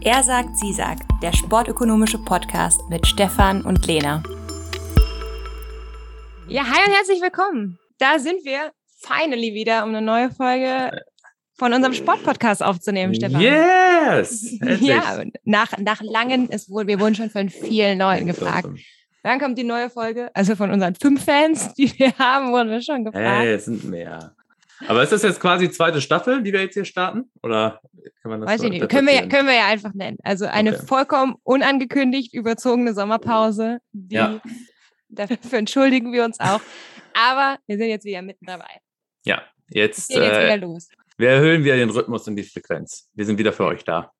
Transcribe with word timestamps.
Er 0.00 0.22
sagt, 0.22 0.56
sie 0.56 0.72
sagt, 0.72 1.02
der 1.22 1.32
sportökonomische 1.32 2.18
Podcast 2.18 2.80
mit 2.88 3.04
Stefan 3.04 3.62
und 3.62 3.84
Lena. 3.84 4.22
Ja, 6.46 6.62
hi 6.62 6.78
und 6.86 6.94
herzlich 6.94 7.20
willkommen. 7.20 7.78
Da 7.98 8.20
sind 8.20 8.44
wir 8.44 8.70
finally 9.00 9.54
wieder, 9.54 9.82
um 9.82 9.88
eine 9.88 10.00
neue 10.00 10.30
Folge 10.30 10.92
von 11.54 11.72
unserem 11.72 11.94
Sportpodcast 11.94 12.62
aufzunehmen, 12.62 13.12
Stefan. 13.12 13.40
Yes! 13.40 14.56
Ja, 14.80 15.24
nach, 15.44 15.76
nach 15.78 16.00
langen, 16.00 16.48
es 16.48 16.70
wurde, 16.70 16.86
wir 16.86 17.00
wurden 17.00 17.16
schon 17.16 17.30
von 17.30 17.48
vielen 17.48 17.98
Leuten 17.98 18.26
gefragt. 18.26 18.68
Dann 19.24 19.40
kommt 19.40 19.58
die 19.58 19.64
neue 19.64 19.90
Folge, 19.90 20.30
also 20.32 20.54
von 20.54 20.70
unseren 20.70 20.94
fünf 20.94 21.24
Fans, 21.24 21.74
die 21.74 21.92
wir 21.98 22.16
haben, 22.18 22.52
wurden 22.52 22.70
wir 22.70 22.80
schon 22.80 23.04
gefragt. 23.04 23.26
Hey, 23.26 23.54
es 23.54 23.64
sind 23.64 23.82
mehr. 23.82 24.36
Aber 24.86 25.02
ist 25.02 25.10
das 25.12 25.22
jetzt 25.22 25.40
quasi 25.40 25.66
die 25.66 25.72
zweite 25.72 26.00
Staffel, 26.00 26.42
die 26.42 26.52
wir 26.52 26.60
jetzt 26.60 26.74
hier 26.74 26.84
starten? 26.84 27.30
Oder 27.42 27.80
kann 28.22 28.30
man 28.30 28.40
das 28.40 28.50
Weiß 28.50 28.60
so 28.60 28.66
ich 28.66 28.72
nicht. 28.72 28.88
Können 28.88 29.06
wir, 29.08 29.14
ja, 29.14 29.26
können 29.26 29.48
wir 29.48 29.54
ja 29.54 29.66
einfach 29.66 29.92
nennen. 29.94 30.18
Also 30.22 30.46
eine 30.46 30.74
Okay. 30.76 30.86
vollkommen 30.86 31.34
unangekündigt 31.42 32.32
überzogene 32.32 32.94
Sommerpause. 32.94 33.78
Die, 33.92 34.14
Ja. 34.14 34.40
Dafür 35.10 35.38
entschuldigen 35.58 36.12
wir 36.12 36.24
uns 36.24 36.38
auch. 36.38 36.60
Aber 37.14 37.58
wir 37.66 37.78
sind 37.78 37.88
jetzt 37.88 38.04
wieder 38.04 38.22
mitten 38.22 38.44
dabei. 38.46 38.68
Ja, 39.24 39.42
jetzt, 39.68 40.08
geht 40.08 40.18
jetzt 40.18 40.32
wieder 40.32 40.50
äh, 40.50 40.56
los. 40.56 40.88
wir 41.16 41.30
erhöhen 41.30 41.64
wieder 41.64 41.76
den 41.76 41.90
Rhythmus 41.90 42.28
und 42.28 42.36
die 42.36 42.42
Frequenz. 42.44 43.08
Wir 43.14 43.24
sind 43.24 43.38
wieder 43.38 43.52
für 43.52 43.64
euch 43.64 43.84
da. 43.84 44.12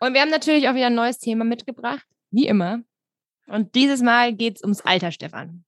Und 0.00 0.14
wir 0.14 0.22
haben 0.22 0.30
natürlich 0.30 0.68
auch 0.68 0.74
wieder 0.74 0.86
ein 0.86 0.94
neues 0.94 1.18
Thema 1.18 1.44
mitgebracht, 1.44 2.04
wie 2.30 2.46
immer. 2.46 2.80
Und 3.46 3.74
dieses 3.74 4.00
Mal 4.02 4.32
geht 4.34 4.56
es 4.56 4.62
ums 4.62 4.80
Alter, 4.80 5.12
Stefan. 5.12 5.64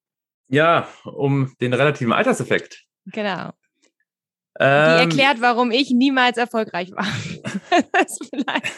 Ja, 0.49 0.89
um 1.05 1.55
den 1.61 1.73
relativen 1.75 2.13
Alterseffekt. 2.13 2.85
Genau. 3.07 3.53
Die 4.59 4.65
Ähm, 4.65 5.11
erklärt, 5.11 5.41
warum 5.41 5.71
ich 5.71 5.91
niemals 5.91 6.39
erfolgreich 6.39 6.91
war. 6.93 7.07
das 7.93 8.19
vielleicht. 8.31 8.73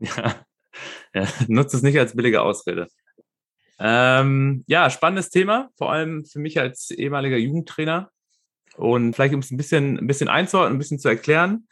Ja. 0.00 0.34
ja, 1.14 1.28
nutzt 1.48 1.74
es 1.74 1.82
nicht 1.82 1.98
als 1.98 2.14
billige 2.14 2.42
Ausrede. 2.42 2.88
Ähm, 3.78 4.64
ja, 4.66 4.90
spannendes 4.90 5.30
Thema, 5.30 5.70
vor 5.76 5.92
allem 5.92 6.24
für 6.24 6.38
mich 6.38 6.60
als 6.60 6.90
ehemaliger 6.90 7.36
Jugendtrainer. 7.36 8.10
Und 8.76 9.14
vielleicht 9.14 9.34
um 9.34 9.40
es 9.40 9.50
ein 9.50 9.56
bisschen, 9.56 9.98
ein 9.98 10.06
bisschen 10.06 10.28
einzuordnen, 10.28 10.76
ein 10.76 10.78
bisschen 10.78 10.98
zu 10.98 11.08
erklären. 11.08 11.68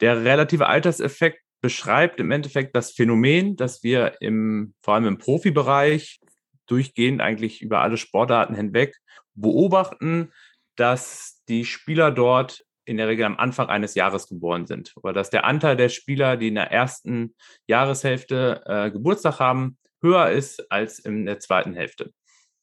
Der 0.00 0.24
relative 0.24 0.66
Alterseffekt 0.66 1.42
beschreibt 1.60 2.20
im 2.20 2.30
Endeffekt 2.30 2.76
das 2.76 2.92
Phänomen, 2.92 3.56
dass 3.56 3.82
wir 3.82 4.16
im, 4.20 4.74
vor 4.82 4.94
allem 4.94 5.06
im 5.06 5.18
Profibereich 5.18 6.20
durchgehend 6.66 7.20
eigentlich 7.20 7.62
über 7.62 7.80
alle 7.80 7.96
Sportarten 7.96 8.54
hinweg 8.54 8.94
beobachten, 9.34 10.32
dass 10.76 11.42
die 11.48 11.64
Spieler 11.64 12.12
dort 12.12 12.64
in 12.88 12.96
der 12.96 13.08
Regel 13.08 13.24
am 13.26 13.36
Anfang 13.36 13.68
eines 13.68 13.94
Jahres 13.94 14.28
geboren 14.28 14.66
sind. 14.66 14.94
Oder 15.02 15.12
dass 15.12 15.30
der 15.30 15.44
Anteil 15.44 15.76
der 15.76 15.88
Spieler, 15.88 16.36
die 16.36 16.48
in 16.48 16.54
der 16.56 16.72
ersten 16.72 17.34
Jahreshälfte 17.66 18.62
äh, 18.66 18.90
Geburtstag 18.90 19.38
haben, 19.38 19.78
höher 20.02 20.30
ist 20.30 20.70
als 20.70 20.98
in 20.98 21.26
der 21.26 21.38
zweiten 21.38 21.74
Hälfte. 21.74 22.12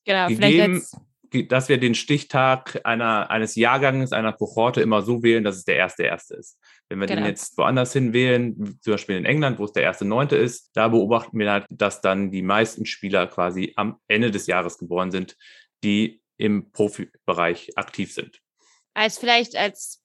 Genau, 0.05 0.27
vielleicht 0.27 0.41
Gegeben, 0.57 0.83
ge- 1.31 1.47
dass 1.47 1.69
wir 1.69 1.77
den 1.77 1.95
Stichtag 1.95 2.79
einer, 2.83 3.29
eines 3.29 3.55
Jahrgangs, 3.55 4.11
einer 4.13 4.33
Kohorte 4.33 4.81
immer 4.81 5.01
so 5.01 5.23
wählen, 5.23 5.43
dass 5.43 5.57
es 5.57 5.65
der 5.65 5.75
erste 5.77 6.03
erste 6.03 6.35
ist. 6.35 6.57
Wenn 6.89 6.99
wir 6.99 7.07
Genau. 7.07 7.21
den 7.21 7.27
jetzt 7.27 7.57
woanders 7.57 7.93
hin 7.93 8.13
wählen, 8.13 8.79
zum 8.81 8.93
Beispiel 8.93 9.17
in 9.17 9.25
England, 9.25 9.59
wo 9.59 9.65
es 9.65 9.71
der 9.73 9.83
erste 9.83 10.05
neunte 10.05 10.35
ist, 10.37 10.69
da 10.73 10.87
beobachten 10.87 11.37
wir 11.39 11.51
halt, 11.51 11.65
dass 11.69 12.01
dann 12.01 12.31
die 12.31 12.41
meisten 12.43 12.85
Spieler 12.85 13.27
quasi 13.27 13.73
am 13.75 13.97
Ende 14.07 14.31
des 14.31 14.47
Jahres 14.47 14.77
geboren 14.77 15.11
sind, 15.11 15.35
die 15.83 16.21
im 16.37 16.71
Profibereich 16.71 17.71
aktiv 17.77 18.13
sind. 18.13 18.39
als 18.93 19.17
vielleicht 19.17 19.55
als, 19.57 20.04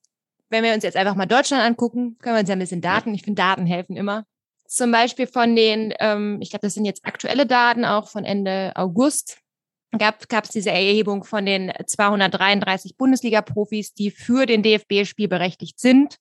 wenn 0.51 0.65
wir 0.65 0.75
uns 0.75 0.85
jetzt 0.85 0.97
einfach 0.97 1.15
mal 1.15 1.27
Deutschland 1.27 1.63
angucken, 1.63 2.19
können 2.19 2.37
wir 2.37 2.41
uns 2.41 2.49
ja 2.49 2.57
ein 2.57 2.61
bisschen 2.61 2.81
Daten, 2.81 3.15
ich 3.15 3.23
finde 3.23 3.41
Daten 3.41 3.67
helfen 3.67 3.97
immer. 3.97 4.25
Zum 4.67 4.93
Beispiel 4.93 5.27
von 5.27 5.57
den, 5.57 5.95
ähm, 5.99 6.39
ich 6.41 6.51
glaube, 6.51 6.67
das 6.67 6.75
sind 6.75 6.85
jetzt 6.85 7.05
aktuelle 7.05 7.47
Daten, 7.47 7.85
auch 7.85 8.09
von 8.09 8.25
Ende 8.25 8.73
August, 8.77 9.39
gab 9.99 10.45
es 10.45 10.51
diese 10.51 10.71
Erhebung 10.71 11.25
von 11.25 11.45
den 11.45 11.73
233 11.85 12.97
Bundesliga-Profis, 12.97 13.95
die 13.95 14.11
für 14.11 14.47
den 14.47 14.63
DFB 14.63 15.05
spielberechtigt 15.05 15.81
sind, 15.81 16.17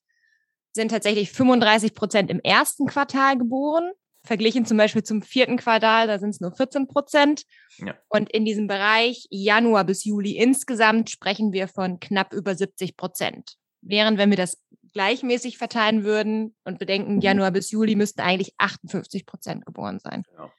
sind 0.72 0.90
tatsächlich 0.90 1.30
35 1.30 1.94
Prozent 1.94 2.30
im 2.30 2.40
ersten 2.40 2.86
Quartal 2.86 3.38
geboren. 3.38 3.90
Verglichen 4.22 4.66
zum 4.66 4.76
Beispiel 4.76 5.02
zum 5.02 5.22
vierten 5.22 5.56
Quartal, 5.56 6.06
da 6.06 6.18
sind 6.18 6.30
es 6.30 6.40
nur 6.40 6.52
14 6.52 6.88
Prozent. 6.88 7.44
Ja. 7.78 7.94
Und 8.08 8.30
in 8.30 8.44
diesem 8.44 8.66
Bereich 8.66 9.26
Januar 9.30 9.84
bis 9.84 10.04
Juli 10.04 10.36
insgesamt 10.36 11.10
sprechen 11.10 11.52
wir 11.52 11.68
von 11.68 12.00
knapp 12.00 12.34
über 12.34 12.54
70 12.54 12.96
Prozent. 12.96 13.56
Während 13.82 14.18
wenn 14.18 14.30
wir 14.30 14.36
das 14.36 14.58
gleichmäßig 14.92 15.58
verteilen 15.58 16.04
würden 16.04 16.54
und 16.64 16.78
bedenken, 16.78 17.20
Januar 17.20 17.50
bis 17.50 17.70
Juli 17.70 17.94
müssten 17.94 18.20
eigentlich 18.20 18.54
58 18.58 19.26
Prozent 19.26 19.64
geboren 19.64 19.98
sein. 20.00 20.24
Genau. 20.30 20.50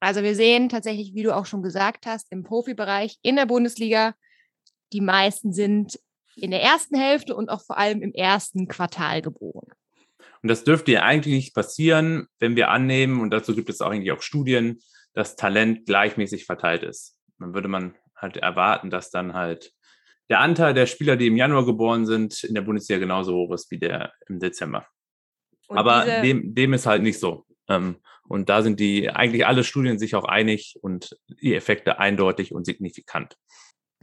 Also 0.00 0.22
wir 0.22 0.34
sehen 0.34 0.68
tatsächlich, 0.68 1.14
wie 1.14 1.22
du 1.22 1.34
auch 1.34 1.46
schon 1.46 1.62
gesagt 1.62 2.06
hast, 2.06 2.30
im 2.30 2.44
Profibereich 2.44 3.18
in 3.22 3.36
der 3.36 3.46
Bundesliga, 3.46 4.14
die 4.92 5.00
meisten 5.00 5.52
sind 5.52 5.98
in 6.36 6.52
der 6.52 6.62
ersten 6.62 6.96
Hälfte 6.96 7.34
und 7.34 7.48
auch 7.48 7.64
vor 7.64 7.78
allem 7.78 8.00
im 8.00 8.12
ersten 8.12 8.68
Quartal 8.68 9.22
geboren. 9.22 9.68
Und 10.42 10.48
das 10.48 10.62
dürfte 10.62 10.92
ja 10.92 11.02
eigentlich 11.02 11.52
passieren, 11.52 12.28
wenn 12.38 12.54
wir 12.54 12.70
annehmen, 12.70 13.20
und 13.20 13.30
dazu 13.30 13.56
gibt 13.56 13.70
es 13.70 13.80
auch 13.80 13.90
eigentlich 13.90 14.12
auch 14.12 14.22
Studien, 14.22 14.80
dass 15.14 15.34
Talent 15.34 15.86
gleichmäßig 15.86 16.44
verteilt 16.44 16.84
ist. 16.84 17.16
Dann 17.40 17.54
würde 17.54 17.66
man 17.66 17.96
halt 18.14 18.36
erwarten, 18.36 18.90
dass 18.90 19.10
dann 19.10 19.34
halt 19.34 19.72
der 20.28 20.40
Anteil 20.40 20.74
der 20.74 20.86
Spieler, 20.86 21.16
die 21.16 21.26
im 21.26 21.36
Januar 21.36 21.64
geboren 21.64 22.06
sind, 22.06 22.44
in 22.44 22.54
der 22.54 22.62
Bundesliga 22.62 22.98
genauso 22.98 23.34
hoch 23.34 23.52
ist 23.54 23.70
wie 23.70 23.78
der 23.78 24.12
im 24.28 24.38
Dezember. 24.38 24.86
Und 25.68 25.78
Aber 25.78 26.04
dem, 26.22 26.54
dem 26.54 26.72
ist 26.72 26.86
halt 26.86 27.02
nicht 27.02 27.18
so. 27.18 27.44
Ähm, 27.68 27.96
und 28.28 28.48
da 28.48 28.62
sind 28.62 28.80
die 28.80 29.10
eigentlich 29.10 29.46
alle 29.46 29.64
Studien 29.64 29.98
sich 29.98 30.14
auch 30.14 30.24
einig 30.24 30.78
und 30.82 31.16
die 31.42 31.54
Effekte 31.54 31.98
eindeutig 31.98 32.52
und 32.52 32.66
signifikant. 32.66 33.36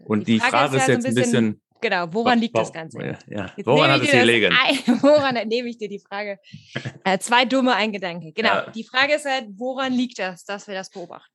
Und 0.03 0.27
die, 0.27 0.39
Frage, 0.39 0.77
ist 0.77 0.87
ja 0.87 0.93
jetzt 0.95 1.05
ein 1.05 1.15
bisschen, 1.15 1.61
Genau, 1.81 2.11
woran 2.11 2.39
liegt 2.39 2.57
das 2.57 2.73
Ganze? 2.73 2.97
Ja, 2.99 3.19
ja. 3.27 3.53
Woran 3.63 3.91
hat 3.91 4.01
ich 4.01 4.11
es 4.11 4.19
gelegen? 4.19 4.51
Woran 5.01 5.35
nehme 5.47 5.69
ich 5.69 5.77
dir 5.77 5.89
die 5.89 5.99
Frage? 5.99 6.39
Äh, 7.03 7.19
zwei 7.19 7.45
dumme, 7.45 7.75
ein 7.75 7.91
Gedanke. 7.91 8.31
Genau. 8.31 8.49
Ja. 8.49 8.71
Die 8.71 8.83
Frage 8.83 9.13
ist 9.13 9.25
halt, 9.25 9.45
woran 9.57 9.93
liegt 9.93 10.17
das, 10.17 10.43
dass 10.43 10.67
wir 10.67 10.73
das 10.73 10.89
beobachten? 10.89 11.34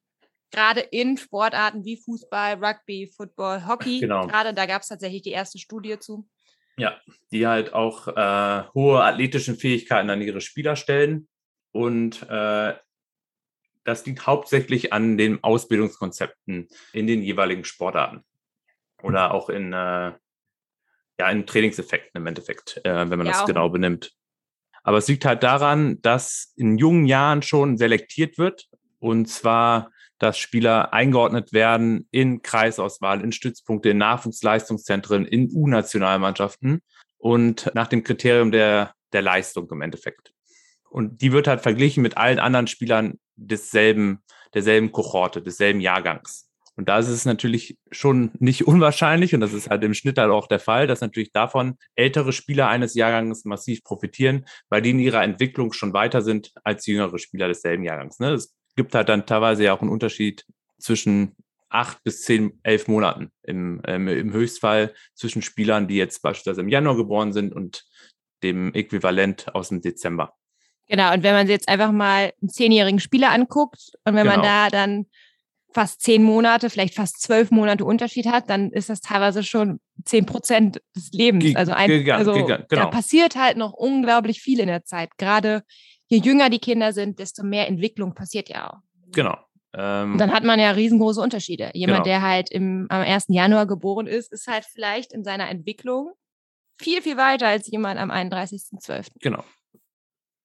Gerade 0.50 0.80
in 0.80 1.16
Sportarten 1.16 1.84
wie 1.84 1.96
Fußball, 1.96 2.62
Rugby, 2.62 3.10
Football, 3.16 3.66
Hockey. 3.66 4.00
Genau. 4.00 4.26
Gerade 4.26 4.52
da 4.52 4.66
gab 4.66 4.82
es 4.82 4.88
tatsächlich 4.88 5.22
die 5.22 5.30
erste 5.30 5.58
Studie 5.58 5.98
zu. 5.98 6.28
Ja, 6.76 6.98
die 7.30 7.46
halt 7.46 7.72
auch 7.72 8.08
äh, 8.08 8.64
hohe 8.74 9.02
athletischen 9.02 9.56
Fähigkeiten 9.56 10.10
an 10.10 10.22
ihre 10.22 10.40
Spieler 10.40 10.76
stellen. 10.76 11.28
Und 11.72 12.22
äh, 12.28 12.74
das 13.84 14.06
liegt 14.06 14.26
hauptsächlich 14.26 14.92
an 14.92 15.16
den 15.18 15.42
Ausbildungskonzepten 15.42 16.68
in 16.92 17.06
den 17.06 17.22
jeweiligen 17.22 17.64
Sportarten. 17.64 18.24
Oder 19.02 19.32
auch 19.32 19.48
in, 19.48 19.72
äh, 19.72 20.12
ja, 21.18 21.30
in 21.30 21.46
Trainingseffekten 21.46 22.20
im 22.20 22.26
Endeffekt, 22.26 22.80
äh, 22.84 23.10
wenn 23.10 23.18
man 23.18 23.26
Ja, 23.26 23.32
das 23.32 23.46
genau 23.46 23.68
benimmt. 23.68 24.12
Aber 24.82 24.98
es 24.98 25.08
liegt 25.08 25.24
halt 25.24 25.42
daran, 25.42 26.00
dass 26.02 26.52
in 26.56 26.78
jungen 26.78 27.06
Jahren 27.06 27.42
schon 27.42 27.76
selektiert 27.76 28.38
wird. 28.38 28.68
Und 28.98 29.26
zwar, 29.26 29.90
dass 30.20 30.38
Spieler 30.38 30.92
eingeordnet 30.92 31.52
werden 31.52 32.06
in 32.10 32.42
Kreisauswahl, 32.42 33.22
in 33.22 33.32
Stützpunkte, 33.32 33.90
in 33.90 33.98
Nachwuchsleistungszentren, 33.98 35.24
in 35.24 35.50
U-Nationalmannschaften 35.50 36.82
und 37.18 37.70
nach 37.74 37.88
dem 37.88 38.04
Kriterium 38.04 38.52
der, 38.52 38.94
der 39.12 39.22
Leistung 39.22 39.68
im 39.70 39.82
Endeffekt. 39.82 40.32
Und 40.90 41.22
die 41.22 41.32
wird 41.32 41.48
halt 41.48 41.62
verglichen 41.62 42.02
mit 42.02 42.16
allen 42.16 42.38
anderen 42.38 42.66
Spielern 42.66 43.18
desselben, 43.36 44.22
derselben 44.54 44.92
Kohorte, 44.92 45.40
desselben 45.40 45.80
Jahrgangs. 45.80 46.50
Und 46.76 46.88
da 46.88 46.98
ist 46.98 47.08
es 47.08 47.24
natürlich 47.24 47.78
schon 47.90 48.30
nicht 48.38 48.66
unwahrscheinlich, 48.66 49.34
und 49.34 49.40
das 49.40 49.54
ist 49.54 49.70
halt 49.70 49.82
im 49.84 49.94
Schnitt 49.94 50.18
halt 50.18 50.30
auch 50.30 50.48
der 50.48 50.60
Fall, 50.60 50.86
dass 50.86 51.00
natürlich 51.00 51.32
davon 51.32 51.76
ältere 51.94 52.32
Spieler 52.32 52.68
eines 52.68 52.94
Jahrgangs 52.94 53.44
massiv 53.46 53.82
profitieren, 53.84 54.44
weil 54.68 54.82
die 54.82 54.90
in 54.90 54.98
ihrer 54.98 55.22
Entwicklung 55.22 55.72
schon 55.72 55.94
weiter 55.94 56.20
sind 56.20 56.52
als 56.62 56.86
jüngere 56.86 57.18
Spieler 57.18 57.48
desselben 57.48 57.84
Jahrgangs. 57.84 58.18
Ne? 58.18 58.32
Es 58.32 58.54
gibt 58.80 58.94
halt 58.94 59.10
dann 59.10 59.26
teilweise 59.26 59.62
ja 59.64 59.74
auch 59.74 59.82
einen 59.82 59.90
Unterschied 59.90 60.46
zwischen 60.78 61.36
acht 61.68 62.02
bis 62.02 62.22
zehn, 62.22 62.58
elf 62.62 62.88
Monaten 62.88 63.30
im, 63.42 63.82
ähm, 63.86 64.08
im 64.08 64.32
Höchstfall 64.32 64.94
zwischen 65.14 65.42
Spielern, 65.42 65.86
die 65.86 65.96
jetzt 65.96 66.22
beispielsweise 66.22 66.62
im 66.62 66.70
Januar 66.70 66.96
geboren 66.96 67.34
sind 67.34 67.54
und 67.54 67.84
dem 68.42 68.72
Äquivalent 68.72 69.54
aus 69.54 69.68
dem 69.68 69.82
Dezember. 69.82 70.32
Genau, 70.88 71.12
und 71.12 71.22
wenn 71.22 71.34
man 71.34 71.46
sich 71.46 71.52
jetzt 71.52 71.68
einfach 71.68 71.92
mal 71.92 72.32
einen 72.40 72.48
zehnjährigen 72.48 73.00
Spieler 73.00 73.32
anguckt 73.32 73.92
und 74.04 74.14
wenn 74.14 74.26
man 74.26 74.40
Genau. 74.40 74.48
da 74.48 74.70
dann 74.70 75.06
fast 75.74 76.00
zehn 76.00 76.22
Monate, 76.22 76.70
vielleicht 76.70 76.94
fast 76.94 77.20
zwölf 77.20 77.50
Monate 77.50 77.84
Unterschied 77.84 78.26
hat, 78.26 78.48
dann 78.48 78.70
ist 78.70 78.88
das 78.88 79.02
teilweise 79.02 79.42
schon 79.44 79.78
zehn 80.06 80.24
Prozent 80.24 80.80
des 80.96 81.12
Lebens. 81.12 81.54
Also, 81.54 81.72
ein, 81.72 81.90
also 82.10 82.32
gega- 82.32 82.58
da 82.58 82.64
genau. 82.68 82.90
passiert 82.90 83.36
halt 83.36 83.58
noch 83.58 83.74
unglaublich 83.74 84.40
viel 84.40 84.58
in 84.58 84.68
der 84.68 84.84
Zeit. 84.84 85.10
Gerade 85.18 85.62
je 86.10 86.18
jünger 86.18 86.50
die 86.50 86.58
Kinder 86.58 86.92
sind, 86.92 87.18
desto 87.18 87.42
mehr 87.42 87.68
Entwicklung 87.68 88.14
passiert 88.14 88.48
ja 88.48 88.70
auch. 88.70 88.78
Genau. 89.12 89.38
Ähm, 89.72 90.18
dann 90.18 90.32
hat 90.32 90.42
man 90.42 90.58
ja 90.58 90.72
riesengroße 90.72 91.20
Unterschiede. 91.20 91.70
Jemand, 91.74 92.04
Genau. 92.04 92.04
der 92.04 92.22
halt 92.22 92.50
im, 92.50 92.86
am 92.88 93.02
1. 93.02 93.26
Januar 93.28 93.66
geboren 93.66 94.06
ist, 94.08 94.32
ist 94.32 94.48
halt 94.48 94.64
vielleicht 94.64 95.12
in 95.12 95.22
seiner 95.22 95.48
Entwicklung 95.48 96.12
viel, 96.80 97.00
viel 97.02 97.16
weiter 97.16 97.46
als 97.46 97.68
jemand 97.68 98.00
am 98.00 98.10
31.12. 98.10 99.08
Genau. 99.20 99.44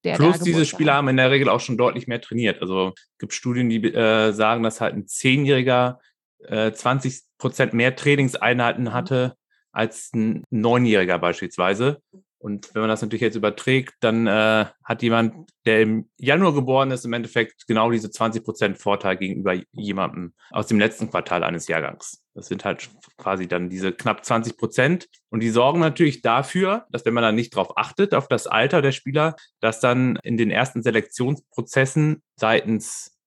der 0.03 0.15
Plus 0.15 0.39
diese 0.41 0.65
Spieler 0.65 0.93
hat. 0.93 0.97
haben 0.99 1.07
in 1.07 1.17
der 1.17 1.31
Regel 1.31 1.49
auch 1.49 1.59
schon 1.59 1.77
deutlich 1.77 2.05
mehr 2.05 2.21
trainiert. 2.21 2.61
Also 2.61 2.93
es 2.95 3.17
gibt 3.17 3.33
Studien, 3.33 3.69
die 3.69 3.83
äh, 3.83 4.31
sagen, 4.31 4.61
dass 4.61 4.79
halt 4.79 4.93
ein 4.93 5.07
Zehnjähriger 5.07 5.99
äh, 6.43 6.71
20 6.71 7.21
Prozent 7.39 7.73
mehr 7.73 7.95
Trainingseinheiten 7.95 8.93
hatte 8.93 9.35
als 9.71 10.11
ein 10.13 10.43
Neunjähriger 10.51 11.17
beispielsweise. 11.17 12.01
Und 12.45 12.75
wenn 12.75 12.81
man 12.81 12.89
das 12.89 13.01
natürlich 13.01 13.23
jetzt 13.23 13.35
überträgt, 13.35 13.95
dann 14.01 14.27
äh, 14.27 14.65
hat 14.83 15.01
jemand, 15.01 15.49
der 15.65 15.81
im 15.81 16.11
Januar 16.19 16.53
geboren 16.53 16.91
ist, 16.91 17.03
im 17.03 17.13
Endeffekt 17.13 17.65
genau 17.65 17.89
diese 17.89 18.11
20 18.11 18.43
Prozent 18.43 18.77
Vorteil 18.77 19.17
gegenüber 19.17 19.55
jemandem 19.71 20.35
aus 20.51 20.67
dem 20.67 20.77
letzten 20.77 21.09
Quartal 21.09 21.43
eines 21.43 21.67
Jahrgangs. 21.67 22.21
Das 22.35 22.45
sind 22.45 22.63
halt 22.63 22.87
quasi 23.17 23.47
dann 23.47 23.71
diese 23.71 23.93
knapp 23.93 24.23
20 24.23 24.59
Prozent. 24.59 25.07
Und 25.31 25.39
die 25.39 25.49
sorgen 25.49 25.79
natürlich 25.79 26.21
dafür, 26.21 26.85
dass 26.91 27.03
wenn 27.03 27.15
man 27.15 27.23
dann 27.23 27.33
nicht 27.33 27.55
darauf 27.55 27.79
achtet, 27.79 28.13
auf 28.13 28.27
das 28.27 28.45
Alter 28.45 28.83
der 28.83 28.91
Spieler, 28.91 29.35
dass 29.59 29.79
dann 29.79 30.19
in 30.21 30.37
den 30.37 30.51
ersten 30.51 30.83
Selektionsprozessen 30.83 32.21
seitens 32.35 33.17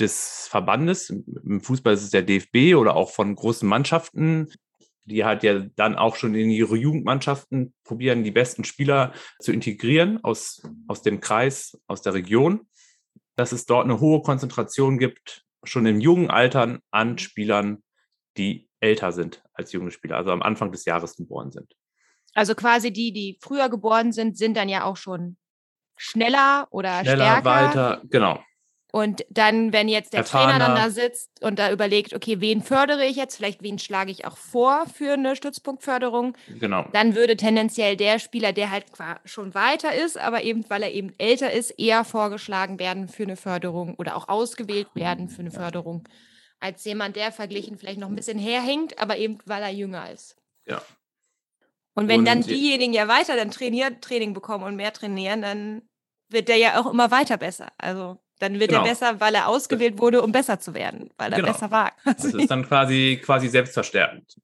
des 0.00 0.48
Verbandes, 0.50 1.10
im 1.10 1.60
Fußball 1.60 1.92
ist 1.92 2.04
es 2.04 2.10
der 2.10 2.22
DFB 2.22 2.74
oder 2.74 2.96
auch 2.96 3.10
von 3.10 3.34
großen 3.34 3.68
Mannschaften, 3.68 4.48
die 5.06 5.24
halt 5.24 5.42
ja 5.42 5.60
dann 5.76 5.96
auch 5.96 6.16
schon 6.16 6.34
in 6.34 6.50
ihre 6.50 6.76
Jugendmannschaften 6.76 7.74
probieren, 7.84 8.24
die 8.24 8.30
besten 8.30 8.64
Spieler 8.64 9.12
zu 9.40 9.52
integrieren 9.52 10.22
aus, 10.22 10.62
aus 10.88 11.02
dem 11.02 11.20
Kreis, 11.20 11.78
aus 11.86 12.02
der 12.02 12.14
Region, 12.14 12.68
dass 13.36 13.52
es 13.52 13.66
dort 13.66 13.84
eine 13.84 14.00
hohe 14.00 14.22
Konzentration 14.22 14.98
gibt, 14.98 15.44
schon 15.62 15.86
in 15.86 16.00
jungen 16.00 16.30
Altern 16.30 16.80
an 16.90 17.18
Spielern, 17.18 17.82
die 18.36 18.68
älter 18.80 19.12
sind 19.12 19.42
als 19.54 19.72
junge 19.72 19.90
Spieler, 19.90 20.16
also 20.16 20.30
am 20.30 20.42
Anfang 20.42 20.72
des 20.72 20.84
Jahres 20.84 21.16
geboren 21.16 21.50
sind. 21.50 21.72
Also 22.34 22.54
quasi 22.54 22.92
die, 22.92 23.12
die 23.12 23.38
früher 23.40 23.70
geboren 23.70 24.12
sind, 24.12 24.36
sind 24.36 24.56
dann 24.56 24.68
ja 24.68 24.84
auch 24.84 24.96
schon 24.96 25.38
schneller 25.96 26.66
oder 26.70 27.00
Schneller, 27.00 27.40
stärker. 27.40 27.44
weiter, 27.44 28.02
genau. 28.10 28.42
Und 28.96 29.26
dann, 29.28 29.74
wenn 29.74 29.88
jetzt 29.88 30.14
der 30.14 30.24
Trainer 30.24 30.52
dann 30.58 30.60
Erfahrener. 30.72 30.84
da 30.86 30.90
sitzt 30.90 31.42
und 31.42 31.58
da 31.58 31.70
überlegt, 31.70 32.14
okay, 32.14 32.40
wen 32.40 32.62
fördere 32.62 33.04
ich 33.04 33.16
jetzt, 33.16 33.36
vielleicht 33.36 33.62
wen 33.62 33.78
schlage 33.78 34.10
ich 34.10 34.24
auch 34.24 34.38
vor 34.38 34.86
für 34.86 35.12
eine 35.12 35.36
Stützpunktförderung, 35.36 36.34
Genau. 36.58 36.86
dann 36.94 37.14
würde 37.14 37.36
tendenziell 37.36 37.96
der 37.98 38.18
Spieler, 38.18 38.54
der 38.54 38.70
halt 38.70 38.86
schon 39.26 39.54
weiter 39.54 39.94
ist, 39.94 40.16
aber 40.16 40.44
eben, 40.44 40.64
weil 40.70 40.82
er 40.82 40.92
eben 40.92 41.12
älter 41.18 41.52
ist, 41.52 41.72
eher 41.72 42.04
vorgeschlagen 42.04 42.78
werden 42.78 43.06
für 43.08 43.24
eine 43.24 43.36
Förderung 43.36 43.96
oder 43.96 44.16
auch 44.16 44.28
ausgewählt 44.28 44.88
werden 44.94 45.28
für 45.28 45.40
eine 45.40 45.50
Förderung, 45.50 46.04
als 46.58 46.82
jemand, 46.86 47.16
der 47.16 47.32
verglichen 47.32 47.76
vielleicht 47.76 47.98
noch 47.98 48.08
ein 48.08 48.16
bisschen 48.16 48.38
herhängt, 48.38 48.98
aber 48.98 49.18
eben, 49.18 49.38
weil 49.44 49.62
er 49.62 49.70
jünger 49.70 50.10
ist. 50.10 50.36
Ja. 50.66 50.80
Und 51.94 52.08
wenn 52.08 52.24
dann 52.24 52.38
Und 52.38 52.46
die- 52.46 52.54
diejenigen 52.54 52.94
ja 52.94 53.08
weiter 53.08 53.36
dann 53.36 53.50
trainieren, 53.50 54.00
Training 54.00 54.32
bekommen 54.32 54.64
und 54.64 54.76
mehr 54.76 54.92
trainieren, 54.94 55.42
dann 55.42 55.82
wird 56.30 56.48
der 56.48 56.56
ja 56.56 56.80
auch 56.80 56.90
immer 56.90 57.10
weiter 57.10 57.36
besser. 57.36 57.68
Also 57.78 58.18
dann 58.38 58.60
wird 58.60 58.70
Genau. 58.70 58.82
er 58.82 58.88
besser, 58.88 59.20
weil 59.20 59.34
er 59.34 59.48
ausgewählt 59.48 59.98
wurde, 59.98 60.22
um 60.22 60.32
besser 60.32 60.60
zu 60.60 60.74
werden, 60.74 61.10
weil 61.16 61.32
er 61.32 61.40
Genau. 61.40 61.52
besser 61.52 61.70
war. 61.70 61.92
Das 62.04 62.24
ist 62.24 62.50
dann 62.50 62.66
quasi, 62.66 63.20
quasi 63.22 63.48
selbstverstärkend. 63.48 64.36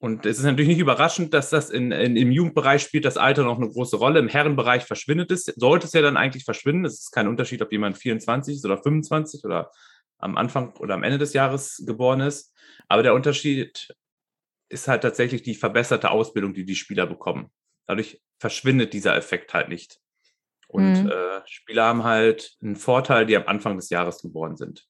Und 0.00 0.26
es 0.26 0.38
ist 0.38 0.44
natürlich 0.44 0.68
nicht 0.68 0.80
überraschend, 0.80 1.32
dass 1.32 1.48
das 1.48 1.70
in, 1.70 1.90
in, 1.90 2.16
im 2.16 2.30
Jugendbereich 2.30 2.82
spielt 2.82 3.06
das 3.06 3.16
Alter 3.16 3.42
noch 3.44 3.56
eine 3.56 3.70
große 3.70 3.96
Rolle. 3.96 4.18
Im 4.18 4.28
Herrenbereich 4.28 4.84
verschwindet 4.84 5.30
es, 5.30 5.44
sollte 5.44 5.86
es 5.86 5.94
ja 5.94 6.02
dann 6.02 6.18
eigentlich 6.18 6.44
verschwinden. 6.44 6.84
Es 6.84 7.00
ist 7.00 7.10
kein 7.12 7.26
Unterschied, 7.26 7.62
ob 7.62 7.72
jemand 7.72 7.96
24 7.96 8.56
ist 8.56 8.64
oder 8.66 8.76
25 8.76 9.44
oder 9.44 9.70
am 10.18 10.36
Anfang 10.36 10.74
oder 10.76 10.94
am 10.94 11.04
Ende 11.04 11.16
des 11.16 11.32
Jahres 11.32 11.82
geboren 11.86 12.20
ist. 12.20 12.52
Aber 12.88 13.02
der 13.02 13.14
Unterschied 13.14 13.94
ist 14.68 14.88
halt 14.88 15.02
tatsächlich 15.02 15.42
die 15.42 15.54
verbesserte 15.54 16.10
Ausbildung, 16.10 16.52
die 16.52 16.64
die 16.66 16.74
Spieler 16.76 17.06
bekommen. 17.06 17.50
Dadurch 17.86 18.20
verschwindet 18.38 18.92
dieser 18.92 19.16
Effekt 19.16 19.54
halt 19.54 19.68
nicht. 19.70 20.00
Und 20.74 21.04
Mhm. 21.04 21.08
äh, 21.08 21.40
Spieler 21.46 21.84
haben 21.84 22.02
halt 22.02 22.56
einen 22.60 22.74
Vorteil, 22.74 23.26
die 23.26 23.36
am 23.36 23.46
Anfang 23.46 23.76
des 23.76 23.90
Jahres 23.90 24.20
geboren 24.22 24.56
sind. 24.56 24.84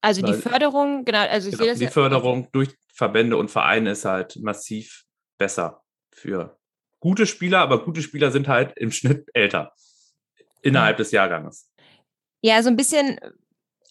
Also 0.00 0.22
die 0.22 0.32
Weil- 0.32 0.40
Förderung, 0.40 1.04
genau, 1.04 1.20
also 1.20 1.48
ich 1.48 1.52
Genau, 1.52 1.62
sehe 1.64 1.72
das 1.72 1.78
die 1.78 1.86
Förderung 1.86 2.48
durch 2.50 2.70
Verbände 2.92 3.36
und 3.36 3.48
Vereine 3.48 3.92
ist 3.92 4.04
halt 4.04 4.36
massiv 4.42 5.04
besser 5.38 5.84
für 6.10 6.58
gute 6.98 7.26
Spieler, 7.28 7.60
aber 7.60 7.84
gute 7.84 8.02
Spieler 8.02 8.32
sind 8.32 8.48
halt 8.48 8.76
im 8.76 8.90
Schnitt 8.90 9.28
älter 9.34 9.72
innerhalb 10.62 10.96
des 10.96 11.12
Jahrganges. 11.12 11.70
Ja, 12.42 12.60
so 12.62 12.68
ein 12.70 12.76
bisschen 12.76 13.20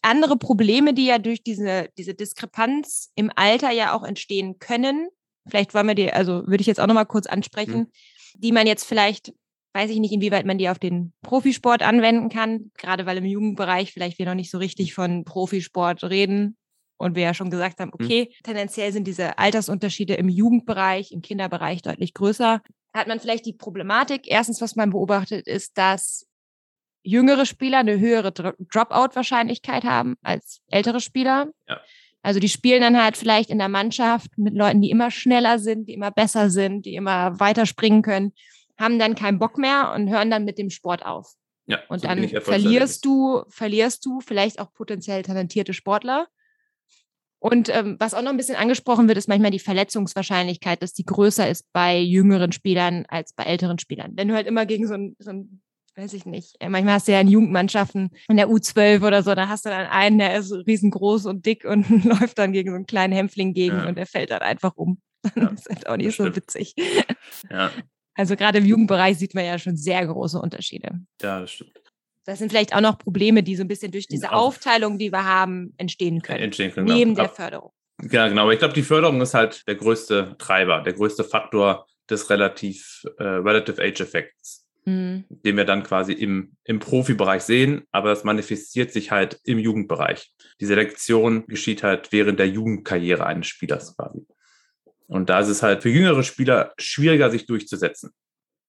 andere 0.01 0.35
Probleme, 0.35 0.93
die 0.93 1.05
ja 1.05 1.19
durch 1.19 1.41
diese, 1.41 1.87
diese 1.97 2.13
Diskrepanz 2.15 3.11
im 3.15 3.31
Alter 3.33 3.71
ja 3.71 3.93
auch 3.95 4.03
entstehen 4.03 4.59
können. 4.59 5.07
Vielleicht 5.47 5.73
wollen 5.73 5.87
wir 5.87 5.95
die, 5.95 6.11
also 6.11 6.45
würde 6.47 6.59
ich 6.61 6.67
jetzt 6.67 6.81
auch 6.81 6.87
nochmal 6.87 7.05
kurz 7.05 7.27
ansprechen, 7.27 7.91
die 8.35 8.51
man 8.51 8.67
jetzt 8.67 8.83
vielleicht, 8.83 9.33
weiß 9.73 9.89
ich 9.89 9.99
nicht, 9.99 10.13
inwieweit 10.13 10.45
man 10.45 10.57
die 10.57 10.69
auf 10.69 10.79
den 10.79 11.13
Profisport 11.21 11.81
anwenden 11.81 12.29
kann, 12.29 12.71
gerade 12.77 13.05
weil 13.05 13.17
im 13.17 13.25
Jugendbereich 13.25 13.91
vielleicht 13.91 14.19
wir 14.19 14.25
noch 14.25 14.35
nicht 14.35 14.51
so 14.51 14.57
richtig 14.57 14.93
von 14.93 15.23
Profisport 15.25 16.03
reden. 16.03 16.57
Und 16.97 17.15
wir 17.15 17.23
ja 17.23 17.33
schon 17.33 17.49
gesagt 17.49 17.79
haben, 17.79 17.91
okay, 17.91 18.33
tendenziell 18.43 18.93
sind 18.93 19.07
diese 19.07 19.37
Altersunterschiede 19.37 20.13
im 20.13 20.29
Jugendbereich, 20.29 21.11
im 21.11 21.21
Kinderbereich 21.21 21.81
deutlich 21.81 22.13
größer. 22.13 22.61
Hat 22.93 23.07
man 23.07 23.19
vielleicht 23.19 23.45
die 23.45 23.53
Problematik, 23.53 24.21
erstens, 24.25 24.61
was 24.61 24.77
man 24.77 24.91
beobachtet, 24.91 25.45
ist, 25.47 25.77
dass 25.77 26.27
jüngere 27.01 27.45
Spieler 27.45 27.79
eine 27.79 27.99
höhere 27.99 28.31
Dro- 28.31 28.53
Dropout-Wahrscheinlichkeit 28.71 29.83
haben 29.83 30.15
als 30.21 30.61
ältere 30.69 31.01
Spieler. 31.01 31.47
Ja. 31.67 31.81
Also 32.21 32.39
die 32.39 32.47
spielen 32.47 32.81
dann 32.81 33.01
halt 33.01 33.17
vielleicht 33.17 33.49
in 33.49 33.57
der 33.57 33.69
Mannschaft 33.69 34.29
mit 34.37 34.53
Leuten, 34.53 34.79
die 34.79 34.91
immer 34.91 35.11
schneller 35.11 35.59
sind, 35.59 35.89
die 35.89 35.93
immer 35.93 36.11
besser 36.11 36.49
sind, 36.49 36.85
die 36.85 36.95
immer 36.95 37.37
weiter 37.39 37.65
springen 37.65 38.01
können, 38.01 38.31
haben 38.79 38.99
dann 38.99 39.15
keinen 39.15 39.39
Bock 39.39 39.57
mehr 39.57 39.91
und 39.95 40.09
hören 40.09 40.29
dann 40.29 40.45
mit 40.45 40.57
dem 40.57 40.69
Sport 40.69 41.05
auf. 41.05 41.33
Ja, 41.65 41.79
Und 41.87 41.99
so 42.01 42.07
dann 42.07 42.27
verlierst 42.27 43.05
du, 43.05 43.43
verlierst 43.49 44.05
du 44.05 44.19
vielleicht 44.19 44.59
auch 44.59 44.73
potenziell 44.73 45.23
talentierte 45.23 45.73
Sportler. 45.73 46.27
Und 47.39 47.67
ähm, 47.69 47.97
was 47.99 48.13
auch 48.13 48.21
noch 48.21 48.31
ein 48.31 48.37
bisschen 48.37 48.55
angesprochen 48.55 49.07
wird, 49.07 49.17
ist 49.17 49.27
manchmal 49.27 49.51
die 49.51 49.59
Verletzungswahrscheinlichkeit, 49.59 50.81
dass 50.81 50.93
die 50.93 51.05
größer 51.05 51.49
ist 51.49 51.65
bei 51.73 51.99
jüngeren 51.99 52.51
Spielern 52.53 53.05
als 53.09 53.33
bei 53.33 53.43
älteren 53.43 53.79
Spielern. 53.79 54.13
Wenn 54.15 54.29
du 54.29 54.33
halt 54.33 54.47
immer 54.47 54.65
gegen 54.65 54.87
so 54.87 54.93
ein, 54.93 55.15
so 55.19 55.29
ein 55.31 55.61
weiß 55.95 56.13
ich 56.13 56.25
nicht, 56.25 56.55
äh, 56.59 56.69
manchmal 56.69 56.95
hast 56.95 57.07
du 57.07 57.11
ja 57.11 57.19
in 57.21 57.27
Jugendmannschaften 57.27 58.09
in 58.27 58.37
der 58.37 58.47
U12 58.49 59.05
oder 59.05 59.21
so, 59.23 59.35
da 59.35 59.47
hast 59.47 59.65
du 59.65 59.69
dann 59.69 59.85
einen, 59.87 60.17
der 60.17 60.35
ist 60.37 60.51
riesengroß 60.51 61.25
und 61.27 61.45
dick 61.45 61.65
und 61.65 61.87
läuft 62.05 62.39
dann 62.39 62.51
gegen 62.53 62.69
so 62.71 62.75
einen 62.75 62.87
kleinen 62.87 63.13
Hämpfling 63.13 63.53
gegen 63.53 63.75
Ja. 63.77 63.87
und 63.87 63.95
der 63.97 64.05
fällt 64.07 64.31
dann 64.31 64.41
einfach 64.41 64.75
um. 64.75 64.99
Ja, 65.35 65.45
das 65.51 65.61
ist 65.61 65.69
halt 65.69 65.87
auch 65.87 65.95
nicht 65.97 66.07
so 66.15 66.23
stimmt. 66.23 66.35
witzig. 66.35 66.75
Ja, 67.49 67.71
Also 68.15 68.35
gerade 68.35 68.59
im 68.59 68.65
Jugendbereich 68.65 69.17
sieht 69.17 69.33
man 69.33 69.45
ja 69.45 69.57
schon 69.57 69.75
sehr 69.75 70.05
große 70.05 70.39
Unterschiede. 70.39 70.99
ja, 71.21 71.39
das 71.41 71.51
stimmt. 71.51 71.71
Das 72.25 72.39
sind 72.39 72.51
vielleicht 72.51 72.73
auch 72.73 72.79
noch 72.79 72.97
Probleme, 72.97 73.43
die 73.43 73.55
so 73.57 73.63
ein 73.63 73.67
bisschen 73.67 73.91
durch 73.91 74.07
diese. 74.07 74.31
Aufteilung, 74.31 74.97
die 74.97 75.11
wir 75.11 75.25
haben, 75.25 75.73
entstehen 75.75 76.21
können. 76.21 76.39
Entstehen 76.39 76.71
können. 76.71 76.87
Neben 76.87 77.15
genau. 77.15 77.27
der 77.27 77.35
Förderung. 77.35 77.71
Ja, 78.11 78.29
genau. 78.29 78.43
Aber 78.43 78.53
ich 78.53 78.59
glaube, 78.59 78.73
die 78.73 78.81
Förderung 78.83 79.19
ist 79.19 79.33
halt 79.33 79.67
der 79.67 79.75
größte 79.75 80.35
Treiber, 80.37 80.81
der 80.83 80.93
größte 80.93 81.25
Faktor 81.25 81.85
des 82.09 82.29
relativ 82.29 83.03
äh, 83.17 83.23
Relative 83.23 83.81
Age 83.81 83.99
Effekts, 84.01 84.63
Mhm. 84.85 85.23
den 85.29 85.55
wir 85.55 85.63
dann 85.63 85.83
quasi 85.83 86.11
im, 86.11 86.57
im 86.65 86.79
Profibereich 86.79 87.43
sehen, 87.43 87.83
aber 87.91 88.11
es 88.11 88.25
manifestiert 88.25 88.91
sich 88.91 89.11
halt 89.11 89.39
im 89.45 89.57
Jugendbereich. 89.57 90.33
Die 90.59 90.65
Selektion 90.65 91.45
geschieht 91.47 91.83
halt 91.83 92.11
während 92.11 92.37
der 92.37 92.49
Jugendkarriere 92.49 93.25
eines 93.25 93.47
Spielers 93.47 93.95
quasi. 93.95 94.25
Und 95.13 95.29
da 95.29 95.41
ist 95.41 95.47
es 95.47 95.61
halt 95.61 95.83
für 95.83 95.89
jüngere 95.89 96.23
Spieler 96.23 96.73
schwieriger, 96.79 97.29
sich 97.29 97.45
durchzusetzen. 97.45 98.09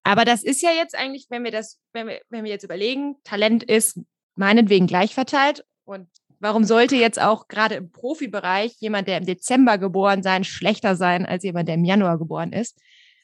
Aber 0.03 0.25
das 0.25 0.43
ist 0.43 0.61
ja 0.61 0.69
jetzt 0.69 0.95
eigentlich, 0.95 1.25
wenn 1.31 1.43
wir 1.43 1.49
das, 1.49 1.79
wenn 1.91 2.05
wir, 2.05 2.21
wenn 2.29 2.43
wir 2.43 2.51
jetzt 2.51 2.63
überlegen, 2.63 3.15
Talent 3.23 3.63
ist 3.63 3.99
meinetwegen 4.35 4.85
gleich 4.85 5.15
verteilt. 5.15 5.65
Und 5.85 6.07
warum 6.39 6.63
sollte 6.63 6.97
jetzt 6.97 7.19
auch 7.19 7.47
gerade 7.47 7.73
im 7.73 7.91
Profibereich 7.91 8.75
jemand, 8.77 9.07
der 9.07 9.17
im 9.17 9.25
Dezember 9.25 9.79
geboren 9.79 10.21
sein, 10.21 10.43
schlechter 10.43 10.95
sein 10.95 11.25
als 11.25 11.43
jemand, 11.43 11.67
der 11.67 11.75
im 11.75 11.83
Januar 11.83 12.19
geboren 12.19 12.53
ist? 12.53 12.77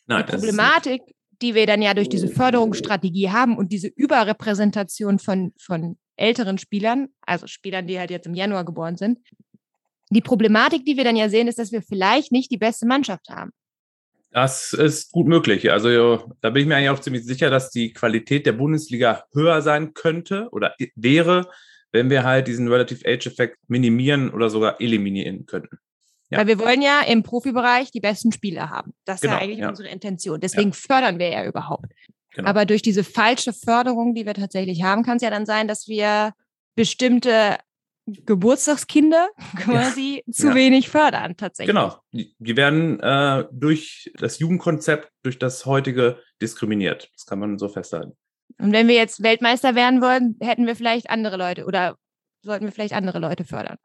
Nein, 0.08 0.26
die 0.26 0.32
das 0.32 0.42
ist 0.42 0.50
Problematik, 0.50 1.02
die 1.44 1.54
wir 1.54 1.68
dann 1.68 1.84
ja 1.84 1.94
durch 1.94 2.10
diese 2.10 2.28
Förderungsstrategie 2.28 3.30
haben 3.30 3.56
und 3.56 3.72
diese 3.72 3.88
Überrepräsentation 3.88 5.20
von, 5.20 5.54
von 5.60 6.00
älteren 6.16 6.58
Spielern, 6.58 7.10
also 7.22 7.46
Spielern, 7.46 7.86
die 7.86 8.00
halt 8.00 8.10
jetzt 8.10 8.26
im 8.26 8.34
Januar 8.34 8.66
geboren 8.66 8.98
sind, 8.98 9.20
die 10.16 10.22
Problematik, 10.22 10.86
die 10.86 10.98
wir 10.98 11.04
dann 11.04 11.16
ja 11.16 11.30
sehen, 11.30 11.48
ist, 11.48 11.58
dass 11.58 11.72
wir 11.72 11.82
vielleicht 11.82 12.32
nicht 12.32 12.52
die 12.52 12.58
beste 12.58 12.86
Mannschaft 12.86 13.30
haben. 13.30 13.52
Das 14.32 14.72
ist 14.74 15.12
gut 15.12 15.28
möglich. 15.28 15.72
Also 15.72 15.90
ja, 15.90 16.24
da 16.40 16.50
bin 16.50 16.62
ich 16.62 16.68
mir 16.68 16.76
eigentlich 16.78 16.90
auch 16.90 17.00
ziemlich 17.00 17.26
sicher, 17.26 17.50
dass 17.50 17.70
die 17.70 17.92
Qualität 17.92 18.46
der 18.46 18.54
Bundesliga 18.54 19.26
höher 19.34 19.62
sein 19.62 19.94
könnte 19.94 20.48
oder 20.52 20.74
wäre, 20.96 21.50
wenn 21.92 22.10
wir 22.10 22.24
halt 22.24 22.48
diesen 22.48 22.70
Relative 22.70 23.06
Age 23.06 23.28
Effekt 23.28 23.58
minimieren 23.68 24.32
oder 24.32 24.50
sogar 24.50 24.80
eliminieren 24.80 25.46
könnten. 25.46 25.78
Ja. 26.30 26.40
Weil 26.40 26.48
wir 26.48 26.60
wollen 26.60 26.82
ja 26.82 27.02
im 27.02 27.24
Profibereich 27.24 27.92
die 27.92 28.00
besten 28.00 28.32
Spieler 28.32 28.70
haben. 28.70 28.94
Das 29.04 29.16
ist 29.16 29.22
Genau, 29.22 29.34
ja 29.34 29.42
eigentlich 29.42 29.60
ja. 29.60 29.70
unsere 29.70 29.90
Intention. 29.90 30.40
Deswegen 30.40 30.72
fördern 30.72 31.20
wir 31.20 31.30
ja 31.30 31.46
überhaupt. 31.46 31.88
Genau. 32.34 32.48
Aber 32.48 32.66
durch 32.66 32.82
diese 32.82 33.04
falsche 33.04 33.52
Förderung, 33.52 34.16
die 34.16 34.26
wir 34.26 34.34
tatsächlich 34.34 34.84
haben, 34.84 35.04
kann 35.04 35.18
es 35.18 35.24
ja 35.24 35.30
dann 35.30 35.46
sein, 35.46 35.68
dass 35.68 35.90
wir 35.90 36.32
bestimmte 36.76 37.58
Geburtstagskinder 38.08 39.30
quasi 39.58 40.24
zu 40.32 40.48
Ja. 40.48 40.56
wenig 40.56 40.90
fördern, 40.90 41.38
tatsächlich. 41.38 41.76
Genau. 41.76 41.96
Die, 42.12 42.34
die 42.40 42.58
werden 42.58 43.00
äh, 43.00 43.46
durch 43.52 44.12
das 44.18 44.40
Jugendkonzept, 44.40 45.10
durch 45.24 45.38
das 45.40 45.66
heutige 45.66 46.18
diskriminiert. 46.42 47.10
Das 47.16 47.26
kann 47.26 47.40
man 47.40 47.58
so 47.58 47.70
festhalten. 47.70 48.16
Und 48.60 48.72
wenn 48.74 48.88
wir 48.88 48.96
jetzt 48.96 49.24
Weltmeister 49.24 49.76
werden 49.76 50.02
wollen, 50.02 50.36
hätten 50.42 50.66
wir 50.66 50.76
vielleicht 50.76 51.10
andere 51.10 51.38
Leute 51.38 51.66
oder 51.66 51.96
sollten 52.44 52.66
wir 52.66 52.72
vielleicht 52.72 52.94
andere 52.94 53.20
Leute 53.20 53.44
fördern? 53.46 53.78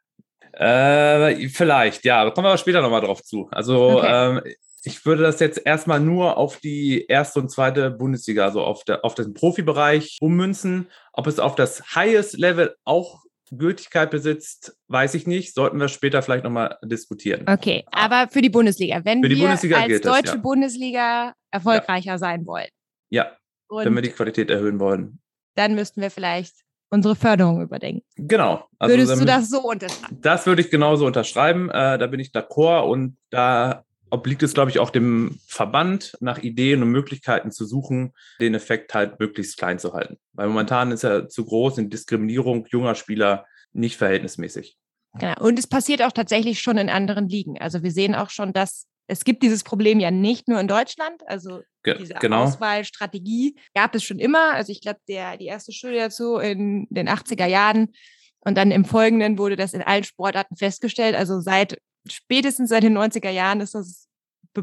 Äh, 0.52 1.48
vielleicht, 1.48 2.04
ja, 2.04 2.24
da 2.24 2.30
kommen 2.30 2.46
wir 2.46 2.50
aber 2.50 2.58
später 2.58 2.80
nochmal 2.82 3.02
drauf 3.02 3.22
zu. 3.22 3.48
Also 3.50 3.98
Okay. 3.98 4.38
ähm, 4.38 4.54
ich 4.82 5.04
würde 5.04 5.22
das 5.24 5.40
jetzt 5.40 5.60
erstmal 5.66 5.98
nur 6.00 6.36
auf 6.36 6.58
die 6.60 7.06
erste 7.06 7.40
und 7.40 7.50
zweite 7.50 7.90
Bundesliga, 7.90 8.44
also 8.44 8.62
auf, 8.62 8.84
der, 8.84 9.04
auf 9.04 9.14
den 9.16 9.34
Profibereich 9.34 10.16
ummünzen. 10.20 10.88
Ob 11.12 11.26
es 11.26 11.40
auf 11.40 11.56
das 11.56 11.94
Highest 11.96 12.38
Level 12.38 12.76
auch 12.84 13.24
Gültigkeit 13.52 14.10
besitzt, 14.10 14.76
weiß 14.88 15.14
ich 15.14 15.26
nicht. 15.26 15.54
Sollten 15.54 15.78
wir 15.78 15.88
später 15.88 16.22
vielleicht 16.22 16.44
nochmal 16.44 16.76
diskutieren. 16.84 17.44
Okay, 17.48 17.84
aber 17.92 18.28
für 18.30 18.42
die 18.42 18.50
Bundesliga, 18.50 19.04
wenn 19.04 19.22
die 19.22 19.30
wir 19.30 19.38
Bundesliga 19.38 19.76
als 19.78 19.86
gilt 19.88 20.04
das, 20.04 20.12
deutsche 20.16 20.34
ja. 20.36 20.40
Bundesliga 20.42 21.32
erfolgreicher 21.50 22.18
sein 22.18 22.46
wollen, 22.46 22.68
Ja, 23.10 23.32
wenn 23.70 23.92
wir 23.92 23.98
und 23.98 24.04
die 24.06 24.10
Qualität 24.10 24.50
erhöhen 24.50 24.80
wollen. 24.80 25.20
dann 25.54 25.74
müssten 25.74 26.00
wir 26.00 26.10
vielleicht 26.10 26.54
unsere 26.90 27.16
Förderung 27.16 27.62
überdenken. 27.62 28.04
Genau. 28.16 28.64
Also 28.78 28.94
Würdest 28.94 29.12
du 29.20 29.24
damit- 29.24 29.28
das 29.44 29.50
so 29.50 29.60
unterschreiben? 29.68 30.18
Das 30.20 30.46
würde 30.46 30.62
ich 30.62 30.70
genauso 30.70 31.06
unterschreiben. 31.06 31.68
Äh, 31.70 31.98
da 31.98 32.06
bin 32.06 32.20
ich 32.20 32.30
d'accord 32.30 32.88
und 32.88 33.16
da 33.30 33.84
obliegt 34.16 34.42
es, 34.42 34.54
glaube 34.54 34.70
ich, 34.70 34.78
auch 34.78 34.90
dem 34.90 35.38
Verband, 35.46 36.16
nach 36.20 36.38
Ideen 36.38 36.82
und 36.82 36.90
Möglichkeiten 36.90 37.52
zu 37.52 37.64
suchen, 37.64 38.12
den 38.40 38.54
Effekt 38.54 38.94
halt 38.94 39.20
möglichst 39.20 39.56
klein 39.58 39.78
zu 39.78 39.92
halten. 39.92 40.18
Weil 40.32 40.48
momentan 40.48 40.90
ist 40.90 41.04
er 41.04 41.28
zu 41.28 41.44
groß 41.44 41.78
und 41.78 41.92
Diskriminierung 41.92 42.66
junger 42.70 42.94
Spieler 42.94 43.46
nicht 43.72 43.96
verhältnismäßig. 43.96 44.76
Genau. 45.18 45.40
Und 45.40 45.58
es 45.58 45.66
passiert 45.66 46.02
auch 46.02 46.12
tatsächlich 46.12 46.60
schon 46.60 46.78
in 46.78 46.88
anderen 46.88 47.28
Ligen. 47.28 47.58
Also 47.60 47.82
wir 47.82 47.90
sehen 47.90 48.14
auch 48.14 48.30
schon, 48.30 48.52
dass 48.52 48.86
es 49.06 49.24
gibt 49.24 49.42
dieses 49.42 49.62
Problem 49.62 50.00
ja 50.00 50.10
nicht 50.10 50.48
nur 50.48 50.58
in 50.60 50.68
Deutschland. 50.68 51.22
Also 51.26 51.60
Ge 51.82 51.96
diese 51.98 52.14
genau. 52.14 52.44
Auswahlstrategie 52.44 53.56
gab 53.74 53.94
es 53.94 54.02
schon 54.02 54.18
immer. 54.18 54.54
Also 54.54 54.72
ich 54.72 54.80
glaube, 54.80 54.98
die 55.06 55.46
erste 55.46 55.72
Studie 55.72 55.98
dazu 55.98 56.38
in 56.38 56.86
den 56.90 57.08
80er 57.08 57.46
Jahren 57.46 57.94
und 58.40 58.56
dann 58.56 58.70
im 58.70 58.84
Folgenden 58.84 59.38
wurde 59.38 59.56
das 59.56 59.74
in 59.74 59.82
allen 59.82 60.04
Sportarten 60.04 60.56
festgestellt. 60.56 61.14
Also 61.14 61.40
seit 61.40 61.78
spätestens 62.08 62.70
seit 62.70 62.82
den 62.82 62.96
90er 62.96 63.30
Jahren 63.30 63.60
ist 63.60 63.74
das 63.74 64.05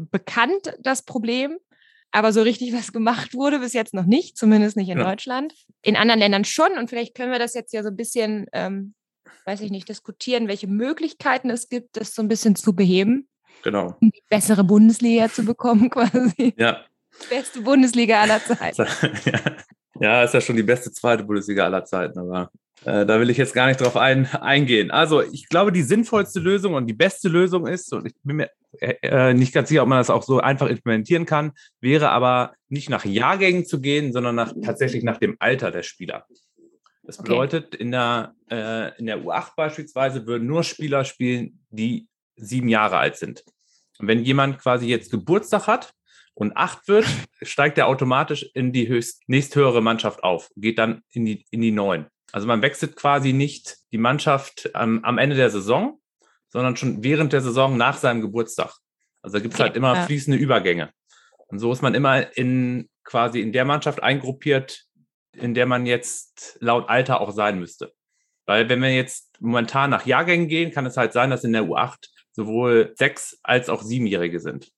bekannt, 0.18 0.74
das 0.80 1.02
Problem. 1.04 1.58
Aber 2.12 2.32
so 2.32 2.42
richtig 2.42 2.72
was 2.72 2.92
gemacht 2.92 3.34
wurde 3.34 3.58
bis 3.58 3.72
jetzt 3.72 3.92
noch 3.92 4.04
nicht, 4.06 4.36
zumindest 4.38 4.76
nicht 4.76 4.88
in 4.88 4.98
Ja. 4.98 5.04
Deutschland. 5.04 5.52
In 5.82 5.96
anderen 5.96 6.20
Ländern 6.20 6.44
schon. 6.44 6.78
Und 6.78 6.88
vielleicht 6.88 7.14
können 7.16 7.32
wir 7.32 7.40
das 7.40 7.54
jetzt 7.54 7.72
ja 7.72 7.82
so 7.82 7.88
ein 7.88 7.96
bisschen, 7.96 8.46
ähm, 8.52 8.94
weiß 9.46 9.60
ich 9.62 9.70
nicht, 9.72 9.88
diskutieren, 9.88 10.46
welche 10.46 10.68
Möglichkeiten 10.68 11.50
es 11.50 11.68
gibt, 11.68 11.96
das 11.96 12.14
so 12.14 12.22
ein 12.22 12.28
bisschen 12.28 12.54
zu 12.54 12.74
beheben, 12.76 13.28
Genau. 13.64 13.96
um 14.00 14.10
die 14.12 14.22
bessere 14.30 14.62
Bundesliga 14.62 15.28
zu 15.28 15.44
bekommen, 15.44 15.90
quasi. 15.90 16.54
Ja. 16.56 16.84
Beste 17.30 17.62
Bundesliga 17.62 18.20
aller 18.20 18.40
Zeiten. 18.44 18.86
ja. 19.26 19.40
Ja, 20.00 20.24
ist 20.24 20.34
ja 20.34 20.40
schon 20.40 20.56
die 20.56 20.62
beste 20.64 20.90
zweite 20.92 21.22
Bundesliga 21.24 21.64
aller 21.64 21.84
Zeiten, 21.84 22.18
aber 22.18 22.50
äh, 22.84 23.06
da 23.06 23.20
will 23.20 23.30
ich 23.30 23.36
jetzt 23.36 23.54
gar 23.54 23.66
nicht 23.66 23.80
drauf 23.80 23.96
ein, 23.96 24.26
eingehen. 24.26 24.90
Also 24.90 25.22
ich 25.22 25.48
glaube, 25.48 25.72
die 25.72 25.82
sinnvollste 25.82 26.40
Lösung 26.40 26.74
und 26.74 26.86
die 26.86 26.94
beste 26.94 27.28
Lösung 27.28 27.66
ist, 27.66 27.92
und 27.92 28.06
ich 28.06 28.14
bin 28.22 28.36
mir 28.36 28.50
äh, 28.80 28.94
äh, 29.02 29.34
nicht 29.34 29.54
ganz 29.54 29.68
sicher, 29.68 29.82
ob 29.82 29.88
man 29.88 29.98
das 29.98 30.10
auch 30.10 30.22
so 30.22 30.40
einfach 30.40 30.68
implementieren 30.68 31.26
kann, 31.26 31.52
wäre 31.80 32.10
aber 32.10 32.54
nicht 32.68 32.90
nach 32.90 33.04
Jahrgängen 33.04 33.64
zu 33.64 33.80
gehen, 33.80 34.12
sondern 34.12 34.34
nach, 34.34 34.52
tatsächlich 34.62 35.04
nach 35.04 35.18
dem 35.18 35.36
Alter 35.38 35.70
der 35.70 35.82
Spieler. 35.82 36.26
Das 37.02 37.18
Okay. 37.18 37.28
bedeutet, 37.28 37.74
in 37.74 37.90
der, 37.90 38.34
äh, 38.50 38.96
in 38.98 39.06
der 39.06 39.22
U8 39.22 39.52
beispielsweise 39.56 40.26
würden 40.26 40.46
nur 40.46 40.64
Spieler 40.64 41.04
spielen, 41.04 41.60
die 41.70 42.08
sieben 42.36 42.68
Jahre 42.68 42.96
alt 42.96 43.16
sind. 43.16 43.44
Und 43.98 44.08
wenn 44.08 44.24
jemand 44.24 44.58
quasi 44.58 44.86
jetzt 44.86 45.10
Geburtstag 45.10 45.66
hat 45.66 45.92
und 46.34 46.56
acht 46.56 46.88
wird, 46.88 47.06
steigt 47.42 47.78
er 47.78 47.86
automatisch 47.86 48.44
in 48.54 48.72
die 48.72 48.88
höchst, 48.88 49.22
nächsthöhere 49.28 49.82
Mannschaft 49.82 50.24
auf, 50.24 50.50
geht 50.56 50.78
dann 50.78 51.02
in 51.10 51.24
die, 51.24 51.44
in 51.50 51.60
die 51.60 51.70
neun. 51.70 52.06
Also 52.34 52.48
man 52.48 52.62
wechselt 52.62 52.96
quasi 52.96 53.32
nicht 53.32 53.76
die 53.92 53.98
Mannschaft 53.98 54.74
am, 54.74 55.04
am 55.04 55.18
Ende 55.18 55.36
der 55.36 55.50
Saison, 55.50 56.00
sondern 56.48 56.76
schon 56.76 57.04
während 57.04 57.32
der 57.32 57.42
Saison 57.42 57.76
nach 57.76 57.96
seinem 57.96 58.22
Geburtstag. 58.22 58.72
Also 59.22 59.36
da 59.36 59.40
gibt 59.40 59.54
es 59.54 59.60
Okay, 59.60 59.68
halt 59.68 59.76
immer 59.76 59.94
ja. 59.94 60.02
fließende 60.02 60.36
Übergänge. 60.36 60.90
Und 61.46 61.60
so 61.60 61.70
ist 61.70 61.80
man 61.80 61.94
immer 61.94 62.36
in 62.36 62.88
quasi 63.04 63.40
in 63.40 63.52
der 63.52 63.64
Mannschaft 63.64 64.02
eingruppiert, 64.02 64.82
in 65.36 65.54
der 65.54 65.66
man 65.66 65.86
jetzt 65.86 66.58
laut 66.58 66.88
Alter 66.88 67.20
auch 67.20 67.30
sein 67.30 67.60
müsste. 67.60 67.92
Weil 68.46 68.68
wenn 68.68 68.82
wir 68.82 68.92
jetzt 68.92 69.40
momentan 69.40 69.90
nach 69.90 70.04
Jahrgängen 70.04 70.48
gehen, 70.48 70.72
kann 70.72 70.86
es 70.86 70.96
halt 70.96 71.12
sein, 71.12 71.30
dass 71.30 71.44
in 71.44 71.52
der 71.52 71.62
U8 71.62 72.08
sowohl 72.32 72.94
sechs 72.96 73.38
als 73.44 73.68
auch 73.68 73.80
siebenjährige 73.80 74.40
sind. 74.40 74.72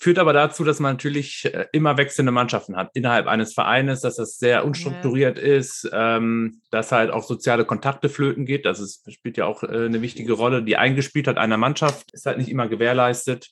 Führt 0.00 0.20
aber 0.20 0.32
dazu, 0.32 0.62
dass 0.62 0.78
man 0.78 0.92
natürlich 0.92 1.44
äh, 1.52 1.66
immer 1.72 1.96
wechselnde 1.96 2.30
Mannschaften 2.30 2.76
hat 2.76 2.90
innerhalb 2.94 3.26
eines 3.26 3.52
Vereines, 3.52 4.00
dass 4.00 4.14
das 4.16 4.38
sehr 4.38 4.64
unstrukturiert 4.64 5.38
ist, 5.38 5.90
ähm, 5.92 6.60
dass 6.70 6.92
halt 6.92 7.10
auch 7.10 7.24
soziale 7.24 7.64
Kontakte 7.64 8.08
flöten 8.08 8.46
geht. 8.46 8.64
Das 8.64 8.78
ist, 8.78 9.12
spielt 9.12 9.36
ja 9.36 9.46
auch 9.46 9.64
äh, 9.64 9.66
eine 9.66 10.00
wichtige 10.00 10.34
Rolle. 10.34 10.62
Die 10.62 10.76
Eingespieltheit 10.76 11.36
einer 11.36 11.56
Mannschaft 11.56 12.12
ist 12.12 12.26
halt 12.26 12.38
nicht 12.38 12.48
immer 12.48 12.68
gewährleistet. 12.68 13.50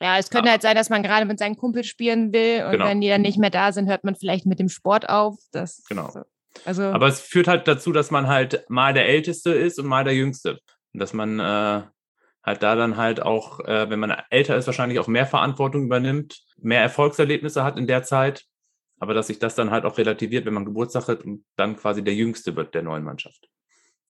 Ja, 0.00 0.18
es 0.18 0.30
könnte 0.30 0.50
halt 0.50 0.62
sein, 0.62 0.76
dass 0.76 0.88
man 0.88 1.02
gerade 1.02 1.26
mit 1.26 1.38
seinen 1.38 1.56
Kumpels 1.56 1.86
spielen 1.88 2.32
will 2.32 2.64
und 2.64 2.72
Genau. 2.72 2.86
wenn 2.86 3.00
die 3.00 3.08
dann 3.08 3.20
nicht 3.20 3.38
mehr 3.38 3.50
da 3.50 3.72
sind, 3.72 3.88
hört 3.88 4.04
man 4.04 4.14
vielleicht 4.14 4.46
mit 4.46 4.58
dem 4.60 4.68
Sport 4.68 5.08
auf. 5.08 5.36
Das, 5.52 5.82
Genau. 5.88 6.12
Also, 6.64 6.84
Aber 6.84 7.08
es 7.08 7.20
führt 7.20 7.48
halt 7.48 7.66
dazu, 7.68 7.92
dass 7.92 8.10
man 8.10 8.28
halt 8.28 8.64
mal 8.68 8.94
der 8.94 9.06
Älteste 9.06 9.50
ist 9.52 9.78
und 9.78 9.86
mal 9.86 10.04
der 10.04 10.14
Jüngste. 10.14 10.58
Und 10.92 11.00
dass 11.00 11.12
man 11.12 11.38
äh, 11.38 11.82
halt 12.42 12.62
da 12.62 12.74
dann 12.74 12.96
halt 12.96 13.20
auch, 13.20 13.60
äh, 13.60 13.90
wenn 13.90 14.00
man 14.00 14.14
älter 14.30 14.56
ist, 14.56 14.66
wahrscheinlich 14.66 14.98
auch 14.98 15.08
mehr 15.08 15.26
Verantwortung 15.26 15.84
übernimmt, 15.84 16.42
mehr 16.58 16.80
Erfolgserlebnisse 16.80 17.64
hat 17.64 17.78
in 17.78 17.86
der 17.86 18.02
Zeit. 18.02 18.44
Aber 18.98 19.14
dass 19.14 19.28
sich 19.28 19.38
das 19.38 19.54
dann 19.54 19.70
halt 19.70 19.84
auch 19.84 19.96
relativiert, 19.96 20.44
wenn 20.44 20.54
man 20.54 20.66
Geburtstag 20.66 21.08
hat 21.08 21.24
und 21.24 21.44
dann 21.56 21.76
quasi 21.76 22.04
der 22.04 22.14
Jüngste 22.14 22.56
wird 22.56 22.74
der 22.74 22.82
neuen 22.82 23.02
Mannschaft. 23.04 23.48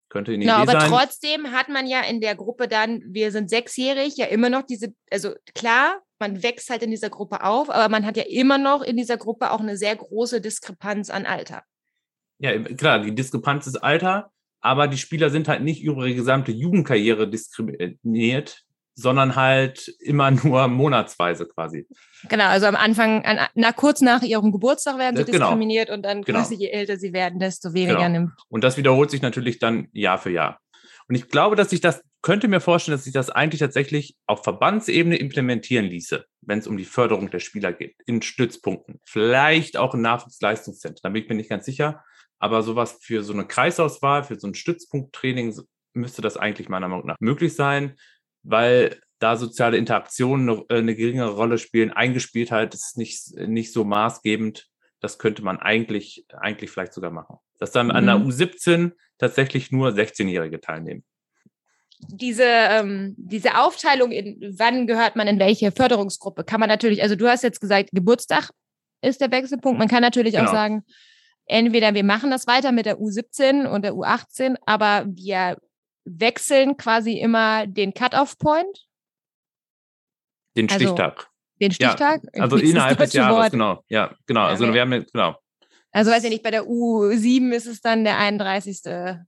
Könnte 0.08 0.32
eine 0.32 0.44
genau, 0.44 0.62
Idee 0.62 0.72
aber 0.72 0.80
sein. 0.80 0.90
trotzdem 0.90 1.52
hat 1.52 1.68
man 1.68 1.86
ja 1.86 2.00
in 2.00 2.20
der 2.20 2.34
Gruppe 2.34 2.66
dann, 2.66 3.00
wir 3.06 3.30
sind 3.30 3.48
sechsjährig, 3.48 4.16
ja 4.16 4.26
immer 4.26 4.50
noch 4.50 4.62
diese, 4.62 4.92
also 5.10 5.34
klar, 5.54 6.02
man 6.18 6.42
wächst 6.42 6.68
halt 6.68 6.82
in 6.82 6.90
dieser 6.90 7.10
Gruppe 7.10 7.44
auf, 7.44 7.70
aber 7.70 7.88
man 7.88 8.04
hat 8.04 8.16
ja 8.16 8.24
immer 8.24 8.58
noch 8.58 8.82
in 8.82 8.96
dieser 8.96 9.16
Gruppe 9.16 9.52
auch 9.52 9.60
eine 9.60 9.76
sehr 9.76 9.94
große 9.94 10.40
Diskrepanz 10.40 11.10
an 11.10 11.26
Alter. 11.26 11.62
Ja, 12.38 12.58
klar, 12.58 12.98
die 12.98 13.14
Diskrepanz 13.14 13.68
ist 13.68 13.76
Alter, 13.76 14.32
aber 14.60 14.88
die 14.88 14.98
Spieler 14.98 15.30
sind 15.30 15.48
halt 15.48 15.62
nicht 15.62 15.82
über 15.82 16.06
ihre 16.06 16.14
gesamte 16.14 16.52
Jugendkarriere 16.52 17.28
diskriminiert, 17.28 18.62
sondern 18.94 19.36
halt 19.36 19.88
immer 20.00 20.30
nur 20.44 20.68
monatsweise 20.68 21.46
quasi. 21.46 21.86
Genau, 22.28 22.44
also 22.46 22.66
am 22.66 22.76
Anfang, 22.76 23.24
an, 23.24 23.38
na, 23.54 23.72
kurz 23.72 24.00
nach 24.00 24.22
ihrem 24.22 24.52
Geburtstag 24.52 24.98
werden 24.98 25.16
sie 25.16 25.22
Ja, 25.22 25.26
genau. 25.26 25.46
diskriminiert 25.46 25.90
und 25.90 26.02
dann 26.02 26.22
Genau. 26.22 26.40
quasi, 26.40 26.56
je 26.56 26.68
älter 26.70 26.96
sie 26.96 27.12
werden, 27.12 27.38
desto 27.38 27.72
weniger 27.72 27.96
Genau. 28.06 28.08
nimmt. 28.08 28.32
Und 28.48 28.62
das 28.64 28.76
wiederholt 28.76 29.10
sich 29.10 29.22
natürlich 29.22 29.58
dann 29.58 29.88
Jahr 29.92 30.18
für 30.18 30.30
Jahr. 30.30 30.60
Und 31.08 31.14
ich 31.16 31.28
glaube, 31.28 31.56
dass 31.56 31.70
sich 31.70 31.80
das, 31.80 32.02
könnte 32.22 32.46
mir 32.46 32.60
vorstellen, 32.60 32.96
dass 32.96 33.04
sich 33.04 33.12
das 33.14 33.30
eigentlich 33.30 33.60
tatsächlich 33.60 34.16
auf 34.26 34.44
Verbandsebene 34.44 35.16
implementieren 35.16 35.86
ließe, 35.86 36.24
wenn 36.42 36.58
es 36.58 36.66
um 36.68 36.76
die 36.76 36.84
Förderung 36.84 37.30
der 37.30 37.40
Spieler 37.40 37.72
geht, 37.72 37.96
in 38.06 38.20
Stützpunkten. 38.22 39.00
Vielleicht 39.04 39.76
auch 39.76 39.94
in 39.94 40.02
Nachwuchsleistungszentren, 40.02 41.00
da 41.02 41.08
bin 41.08 41.22
ich 41.22 41.28
mir 41.28 41.34
nicht 41.36 41.48
ganz 41.50 41.64
sicher. 41.64 42.04
Aber 42.40 42.62
sowas 42.62 42.98
für 43.00 43.22
so 43.22 43.32
eine 43.32 43.46
Kreisauswahl, 43.46 44.24
für 44.24 44.38
so 44.40 44.48
ein 44.48 44.54
Stützpunkttraining 44.54 45.54
müsste 45.92 46.22
das 46.22 46.36
eigentlich 46.36 46.68
meiner 46.68 46.88
Meinung 46.88 47.06
nach 47.06 47.16
möglich 47.20 47.54
sein, 47.54 47.96
weil 48.42 48.98
da 49.18 49.36
soziale 49.36 49.76
Interaktionen 49.76 50.48
eine, 50.48 50.64
äh, 50.70 50.78
eine 50.78 50.96
geringere 50.96 51.32
Rolle 51.34 51.58
spielen. 51.58 51.92
Eingespieltheit 51.92 52.74
ist 52.74 52.96
nicht, 52.96 53.36
nicht 53.36 53.72
so 53.72 53.84
maßgebend. 53.84 54.66
Das 55.00 55.18
könnte 55.18 55.42
man 55.42 55.58
eigentlich, 55.58 56.24
eigentlich 56.30 56.70
vielleicht 56.70 56.94
sogar 56.94 57.10
machen. 57.10 57.36
Dass 57.58 57.70
dann 57.72 57.90
an 57.90 58.06
der 58.06 58.18
Mhm. 58.18 58.28
U17 58.28 58.92
tatsächlich 59.18 59.70
nur 59.70 59.90
16-Jährige 59.90 60.60
teilnehmen. 60.60 61.04
diese, 62.08 62.44
ähm, 62.46 63.14
diese 63.18 63.58
Aufteilung 63.58 64.10
in 64.10 64.54
wann 64.58 64.86
gehört 64.86 65.16
man 65.16 65.28
in 65.28 65.38
welche 65.38 65.70
Förderungsgruppe, 65.70 66.44
kann 66.44 66.58
man 66.58 66.70
natürlich, 66.70 67.02
also 67.02 67.14
du 67.14 67.28
hast 67.28 67.42
jetzt 67.42 67.60
gesagt, 67.60 67.90
Geburtstag 67.92 68.48
ist 69.02 69.20
der 69.20 69.30
Wechselpunkt. 69.30 69.78
Man 69.78 69.88
kann 69.88 70.00
natürlich 70.00 70.36
auch 70.36 70.46
Genau. 70.46 70.52
sagen, 70.52 70.84
entweder 71.50 71.94
wir 71.94 72.04
machen 72.04 72.30
das 72.30 72.46
weiter 72.46 72.72
mit 72.72 72.86
der 72.86 72.98
U17 72.98 73.66
und 73.66 73.82
der 73.82 73.94
U18, 73.94 74.56
aber 74.66 75.04
wir 75.06 75.58
wechseln 76.04 76.76
quasi 76.76 77.18
immer 77.18 77.66
den 77.66 77.92
Cut-off-Point, 77.94 78.86
Den 80.56 80.68
Also, 80.68 80.84
Stichtag. 80.86 81.28
den 81.60 81.70
Ja, 81.72 81.90
Stichtag. 81.90 82.22
Also 82.38 82.56
ist 82.56 82.62
das 82.64 82.70
innerhalb 82.70 82.98
des 82.98 83.12
Jahres, 83.12 83.36
Wort? 83.36 83.52
genau. 83.52 83.84
Ja, 83.88 84.14
genau. 84.26 84.40
Ja, 84.40 84.46
Also 84.48 84.64
wer- 84.66 84.74
wir 84.74 84.80
haben 84.80 85.06
genau. 85.12 85.36
Also 85.92 86.10
weiß 86.10 86.24
ich 86.24 86.30
nicht, 86.30 86.42
bei 86.42 86.50
der 86.50 86.64
U7 86.66 87.52
ist 87.52 87.66
es 87.66 87.80
dann 87.80 88.04
der 88.04 88.18
31. 88.18 89.18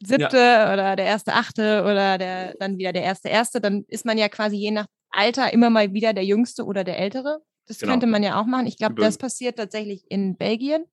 siebte 0.00 0.36
oder 0.72 0.96
der 0.96 1.06
erste 1.06 1.32
achte 1.32 1.82
oder 1.82 2.18
der 2.18 2.54
dann 2.58 2.78
wieder 2.78 2.92
der 2.92 3.02
erste 3.04 3.28
erste. 3.28 3.60
Dann 3.60 3.84
ist 3.88 4.04
man 4.04 4.18
ja 4.18 4.28
quasi 4.28 4.56
je 4.56 4.70
nach 4.70 4.86
Alter 5.10 5.52
immer 5.52 5.70
mal 5.70 5.92
wieder 5.92 6.12
der 6.12 6.24
Jüngste 6.24 6.64
oder 6.64 6.84
der 6.84 6.98
Ältere. 6.98 7.40
Das 7.66 7.78
Genau. 7.78 7.92
könnte 7.92 8.06
man 8.06 8.22
ja 8.22 8.38
auch 8.40 8.44
machen. 8.46 8.66
Ich 8.66 8.76
glaube, 8.76 8.96
das 8.96 9.16
passiert 9.18 9.56
tatsächlich 9.56 10.04
in 10.10 10.36
Belgien. 10.36 10.84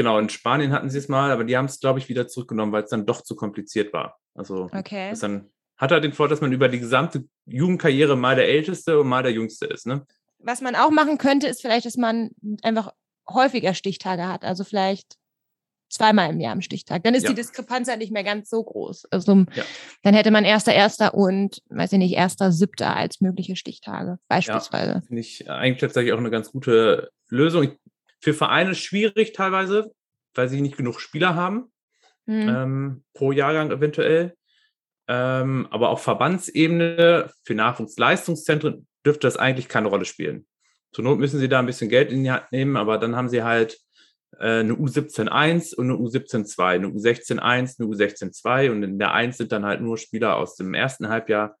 Genau, 0.00 0.18
in 0.18 0.30
Spanien 0.30 0.72
hatten 0.72 0.88
sie 0.88 0.96
es 0.96 1.08
mal, 1.08 1.30
aber 1.30 1.44
die 1.44 1.58
haben 1.58 1.66
es, 1.66 1.78
glaube 1.78 1.98
ich, 1.98 2.08
wieder 2.08 2.26
zurückgenommen, 2.26 2.72
weil 2.72 2.84
es 2.84 2.88
dann 2.90 3.04
doch 3.04 3.20
zu 3.20 3.36
kompliziert 3.36 3.92
war. 3.92 4.18
Also 4.34 4.70
Okay. 4.74 5.10
das 5.10 5.20
dann 5.20 5.50
hat 5.76 5.92
halt 5.92 6.04
den 6.04 6.14
Vorteil, 6.14 6.30
dass 6.30 6.40
man 6.40 6.52
über 6.52 6.68
die 6.70 6.80
gesamte 6.80 7.24
Jugendkarriere 7.44 8.16
mal 8.16 8.34
der 8.34 8.48
Älteste 8.48 8.98
und 8.98 9.08
mal 9.08 9.22
der 9.22 9.32
Jüngste 9.32 9.66
ist. 9.66 9.86
Ne? 9.86 10.06
Was 10.38 10.62
man 10.62 10.74
auch 10.74 10.90
machen 10.90 11.18
könnte, 11.18 11.48
ist 11.48 11.60
vielleicht, 11.60 11.84
dass 11.84 11.98
man 11.98 12.30
einfach 12.62 12.94
häufiger 13.28 13.74
Stichtage 13.74 14.26
hat, 14.26 14.42
also 14.42 14.64
vielleicht 14.64 15.16
zweimal 15.90 16.30
im 16.30 16.40
Jahr 16.40 16.52
am 16.52 16.62
Stichtag, 16.62 17.02
dann 17.02 17.14
ist 17.14 17.24
Ja. 17.24 17.28
die 17.30 17.34
Diskrepanz 17.34 17.88
ja 17.88 17.96
nicht 17.96 18.12
mehr 18.12 18.24
ganz 18.24 18.48
so 18.48 18.62
groß. 18.64 19.04
Also 19.10 19.44
Ja. 19.54 19.64
dann 20.02 20.14
hätte 20.14 20.30
man 20.30 20.46
erster, 20.46 20.72
erster 20.72 21.12
und, 21.12 21.60
weiß 21.68 21.92
ich 21.92 21.98
nicht, 21.98 22.14
erster, 22.14 22.52
siebter 22.52 22.96
als 22.96 23.20
mögliche 23.20 23.54
Stichtage, 23.56 24.18
beispielsweise. 24.28 25.02
Finde 25.06 25.20
ich 25.20 25.50
eigentlich 25.50 25.80
tatsächlich 25.80 26.14
auch 26.14 26.18
eine 26.18 26.30
ganz 26.30 26.52
gute 26.52 27.10
Lösung. 27.28 27.64
Ich- 27.64 27.78
Für 28.20 28.34
Vereine 28.34 28.74
schwierig 28.74 29.32
teilweise, 29.32 29.92
weil 30.34 30.48
sie 30.48 30.60
nicht 30.60 30.76
genug 30.76 31.00
Spieler 31.00 31.34
haben, 31.34 31.72
Hm. 32.26 32.48
ähm, 32.48 33.04
pro 33.14 33.32
Jahrgang 33.32 33.70
eventuell. 33.70 34.34
Ähm, 35.08 35.66
aber 35.70 35.88
auf 35.88 36.02
Verbandsebene 36.02 37.30
für 37.44 37.54
Nachwuchsleistungszentren 37.54 38.86
dürfte 39.04 39.26
das 39.26 39.36
eigentlich 39.36 39.68
keine 39.68 39.88
Rolle 39.88 40.04
spielen. 40.04 40.46
Zur 40.92 41.04
Not 41.04 41.18
müssen 41.18 41.40
sie 41.40 41.48
da 41.48 41.58
ein 41.58 41.66
bisschen 41.66 41.88
Geld 41.88 42.12
in 42.12 42.22
die 42.22 42.30
Hand 42.30 42.52
nehmen, 42.52 42.76
aber 42.76 42.98
dann 42.98 43.16
haben 43.16 43.28
sie 43.28 43.42
halt 43.42 43.78
äh, 44.38 44.60
eine 44.60 44.74
U17-1 44.74 45.74
und 45.74 45.86
eine 45.90 45.94
U17-2, 45.98 46.62
eine 46.64 46.86
U16-1, 46.88 47.40
eine 47.40 47.88
U16-2 47.88 48.70
und 48.70 48.82
in 48.82 48.98
der 48.98 49.12
1 49.12 49.38
sind 49.38 49.50
dann 49.52 49.64
halt 49.64 49.80
nur 49.80 49.98
Spieler 49.98 50.36
aus 50.36 50.56
dem 50.56 50.74
ersten 50.74 51.08
Halbjahr 51.08 51.56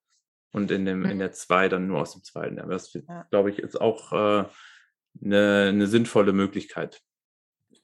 und 0.52 0.70
in, 0.70 0.84
dem, 0.84 1.04
in 1.04 1.18
der 1.18 1.32
2 1.32 1.68
dann 1.68 1.86
nur 1.86 2.00
aus 2.00 2.12
dem 2.12 2.22
zweiten. 2.22 2.58
Aber 2.60 2.72
das, 2.72 2.92
Ja. 2.92 3.26
glaube 3.30 3.50
ich, 3.50 3.58
ist 3.58 3.80
auch 3.80 4.12
äh, 4.12 4.44
eine, 5.22 5.68
eine 5.68 5.86
sinnvolle 5.86 6.32
Möglichkeit. 6.32 7.00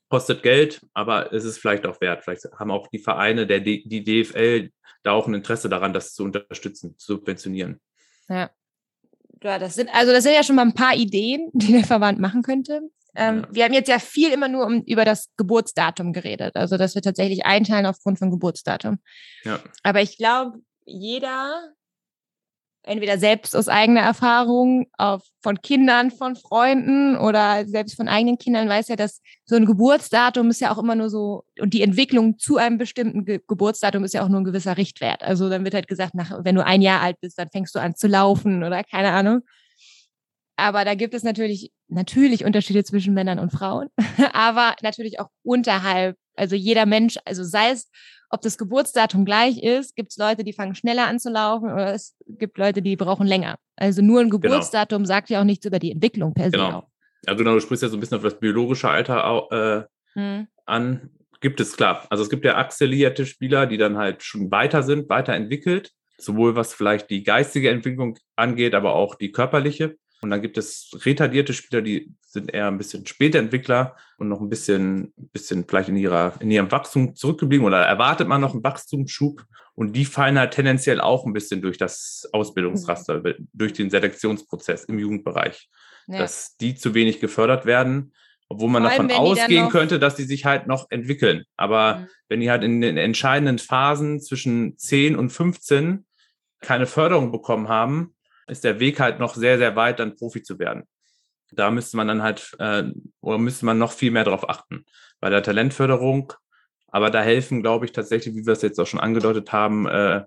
Kostet 0.08 0.42
Geld, 0.42 0.80
aber 0.94 1.32
es 1.32 1.44
ist 1.44 1.58
vielleicht 1.58 1.86
auch 1.86 2.00
wert. 2.00 2.22
Vielleicht 2.24 2.44
haben 2.58 2.70
auch 2.70 2.88
die 2.88 3.00
Vereine, 3.00 3.46
der 3.46 3.60
D 3.60 3.82
die 3.86 4.04
DFL, 4.04 4.70
da 5.02 5.12
auch 5.12 5.26
ein 5.26 5.34
Interesse 5.34 5.68
daran, 5.68 5.92
das 5.92 6.14
zu 6.14 6.24
unterstützen, 6.24 6.96
zu 6.98 7.14
subventionieren. 7.14 7.80
Ja. 8.28 8.50
Ja, 9.42 9.58
das 9.58 9.74
sind, 9.74 9.90
also 9.92 10.12
das 10.12 10.24
sind 10.24 10.34
ja 10.34 10.42
schon 10.42 10.56
mal 10.56 10.62
ein 10.62 10.74
paar 10.74 10.94
Ideen, 10.94 11.50
die 11.52 11.72
der 11.72 11.84
Verband 11.84 12.18
machen 12.18 12.42
könnte. 12.42 12.80
Ähm, 13.14 13.40
Ja. 13.40 13.48
Wir 13.54 13.64
haben 13.64 13.74
jetzt 13.74 13.88
ja 13.88 13.98
viel 13.98 14.32
immer 14.32 14.48
nur 14.48 14.66
um, 14.66 14.82
über 14.82 15.04
das 15.04 15.30
Geburtsdatum 15.36 16.12
geredet, 16.12 16.56
also 16.56 16.76
dass 16.76 16.94
wir 16.94 17.02
tatsächlich 17.02 17.44
einteilen 17.44 17.86
aufgrund 17.86 18.18
von 18.18 18.30
Geburtsdatum. 18.30 18.98
Ja. 19.44 19.60
Aber 19.82 20.02
ich 20.02 20.18
glaube, 20.18 20.58
jeder, 20.84 21.72
entweder 22.86 23.18
selbst 23.18 23.56
aus 23.56 23.68
eigener 23.68 24.00
Erfahrung, 24.00 24.86
auf, 24.96 25.22
von 25.42 25.60
Kindern, 25.60 26.10
von 26.10 26.36
Freunden 26.36 27.16
oder 27.16 27.66
selbst 27.66 27.96
von 27.96 28.08
eigenen 28.08 28.38
Kindern, 28.38 28.68
weiß 28.68 28.88
ja, 28.88 28.96
dass 28.96 29.20
so 29.44 29.56
ein 29.56 29.66
Geburtsdatum 29.66 30.50
ist 30.50 30.60
ja 30.60 30.72
auch 30.72 30.78
immer 30.78 30.94
nur 30.94 31.10
so, 31.10 31.44
und 31.60 31.74
die 31.74 31.82
Entwicklung 31.82 32.38
zu 32.38 32.56
einem 32.56 32.78
bestimmten 32.78 33.24
Ge 33.24 33.40
Geburtsdatum 33.46 34.04
ist 34.04 34.14
ja 34.14 34.24
auch 34.24 34.28
nur 34.28 34.40
ein 34.40 34.44
gewisser 34.44 34.76
Richtwert. 34.76 35.22
Also 35.22 35.50
dann 35.50 35.64
wird 35.64 35.74
halt 35.74 35.88
gesagt, 35.88 36.14
nach, 36.14 36.44
wenn 36.44 36.54
du 36.54 36.64
ein 36.64 36.80
Jahr 36.80 37.02
alt 37.02 37.20
bist, 37.20 37.38
dann 37.38 37.50
fängst 37.50 37.74
du 37.74 37.80
an 37.80 37.96
zu 37.96 38.06
laufen 38.06 38.62
oder 38.62 38.82
keine 38.84 39.10
Ahnung. 39.10 39.42
Aber 40.56 40.84
da 40.84 40.94
gibt 40.94 41.12
es 41.12 41.22
natürlich, 41.22 41.72
natürlich 41.88 42.44
Unterschiede 42.44 42.82
zwischen 42.84 43.14
Männern 43.14 43.38
und 43.38 43.50
Frauen, 43.50 43.88
aber 44.32 44.74
natürlich 44.82 45.20
auch 45.20 45.28
unterhalb. 45.42 46.16
Also 46.34 46.54
jeder 46.54 46.86
Mensch, 46.86 47.16
also 47.24 47.44
sei 47.44 47.70
es, 47.70 47.90
ob 48.30 48.42
das 48.42 48.58
Geburtsdatum 48.58 49.24
gleich 49.24 49.62
ist, 49.62 49.94
gibt 49.96 50.10
es 50.10 50.16
Leute, 50.16 50.44
die 50.44 50.52
fangen 50.52 50.74
schneller 50.74 51.06
an 51.06 51.18
zu 51.18 51.30
laufen 51.30 51.72
oder 51.72 51.94
es 51.94 52.16
gibt 52.26 52.58
Leute, 52.58 52.82
die 52.82 52.96
brauchen 52.96 53.26
länger. 53.26 53.56
Also 53.76 54.02
nur 54.02 54.20
ein 54.20 54.30
Geburtsdatum 54.30 55.04
sagt 55.06 55.30
ja 55.30 55.40
auch 55.40 55.44
nichts 55.44 55.66
über 55.66 55.78
die 55.78 55.92
Entwicklung 55.92 56.34
per 56.34 56.46
se. 56.46 56.52
Genau. 56.52 56.78
auch. 56.78 56.88
Ja, 57.26 57.34
genau, 57.34 57.54
du 57.54 57.60
sprichst 57.60 57.82
ja 57.82 57.88
so 57.88 57.96
ein 57.96 58.00
bisschen 58.00 58.16
auf 58.18 58.22
das 58.22 58.38
biologische 58.38 58.88
Alter 58.88 59.86
äh, 60.14 60.18
Hm. 60.18 60.46
an. 60.64 61.10
Gibt 61.40 61.60
es 61.60 61.76
klar. 61.76 62.06
Also 62.08 62.22
es 62.22 62.30
gibt 62.30 62.44
ja 62.46 62.56
akzelierte 62.56 63.26
Spieler, 63.26 63.66
die 63.66 63.76
dann 63.76 63.98
halt 63.98 64.22
schon 64.22 64.50
weiter 64.50 64.82
sind, 64.82 65.08
weiterentwickelt. 65.10 65.92
Sowohl 66.18 66.56
was 66.56 66.72
vielleicht 66.72 67.10
die 67.10 67.22
geistige 67.24 67.68
Entwicklung 67.68 68.18
angeht, 68.36 68.74
aber 68.74 68.94
auch 68.94 69.16
die 69.16 69.32
körperliche. 69.32 69.96
Und 70.22 70.30
dann 70.30 70.40
gibt 70.42 70.56
es 70.58 70.90
retardierte 71.04 71.52
Spieler, 71.52 71.82
die 71.82 72.10
sind 72.22 72.52
eher 72.52 72.68
ein 72.68 72.78
bisschen 72.78 73.06
später 73.06 73.38
Entwickler 73.38 73.96
und 74.18 74.28
noch 74.28 74.40
ein 74.40 74.48
bisschen, 74.48 75.12
bisschen 75.16 75.64
vielleicht 75.68 75.88
in, 75.90 75.96
ihrer, 75.96 76.34
in 76.40 76.50
ihrem 76.50 76.70
Wachstum 76.72 77.14
zurückgeblieben 77.14 77.66
oder 77.66 77.82
erwartet 77.82 78.26
man 78.26 78.40
noch 78.40 78.54
einen 78.54 78.64
Wachstumsschub. 78.64 79.44
Und 79.74 79.94
die 79.94 80.06
fallen 80.06 80.38
halt 80.38 80.54
tendenziell 80.54 81.00
auch 81.02 81.26
ein 81.26 81.34
bisschen 81.34 81.60
durch 81.60 81.76
das 81.76 82.26
Ausbildungsraster, 82.32 83.22
durch 83.52 83.74
den 83.74 83.90
Selektionsprozess 83.90 84.84
im 84.84 84.98
Jugendbereich 84.98 85.68
Ja. 86.08 86.18
dass 86.18 86.56
die 86.56 86.74
zu 86.74 86.94
wenig 86.94 87.20
gefördert 87.20 87.66
werden, 87.66 88.14
obwohl 88.48 88.70
man 88.70 88.84
Vor 88.84 88.90
davon 88.90 89.10
ausgehen 89.10 89.68
könnte, 89.68 89.98
dass 89.98 90.14
die 90.14 90.22
sich 90.24 90.44
halt 90.46 90.66
noch 90.66 90.86
entwickeln. 90.90 91.44
Aber 91.58 91.96
Mhm. 91.98 92.06
wenn 92.28 92.40
die 92.40 92.50
halt 92.50 92.64
in 92.64 92.80
den 92.80 92.96
entscheidenden 92.96 93.58
Phasen 93.58 94.20
zwischen 94.20 94.78
10 94.78 95.14
und 95.16 95.28
15 95.30 96.06
keine 96.62 96.86
Förderung 96.86 97.30
bekommen 97.32 97.68
haben, 97.68 98.14
ist 98.48 98.64
der 98.64 98.80
Weg 98.80 99.00
halt 99.00 99.18
noch 99.18 99.34
sehr, 99.34 99.58
sehr 99.58 99.76
weit, 99.76 99.98
dann 99.98 100.14
Profi 100.16 100.42
zu 100.42 100.58
werden. 100.58 100.84
Da 101.52 101.70
müsste 101.70 101.96
man 101.96 102.08
dann 102.08 102.22
halt, 102.22 102.54
äh, 102.58 102.84
oder 103.20 103.38
müsste 103.38 103.66
man 103.66 103.78
noch 103.78 103.92
viel 103.92 104.10
mehr 104.10 104.24
darauf 104.24 104.48
achten. 104.48 104.84
Bei 105.20 105.30
der 105.30 105.42
Talentförderung, 105.42 106.32
aber 106.88 107.10
da 107.10 107.22
helfen, 107.22 107.62
glaube 107.62 107.84
ich, 107.84 107.92
tatsächlich, 107.92 108.34
wie 108.34 108.46
wir 108.46 108.52
es 108.52 108.62
jetzt 108.62 108.78
auch 108.80 108.86
schon 108.86 109.00
angedeutet 109.00 109.52
haben, 109.52 109.86
äh, 109.86 110.22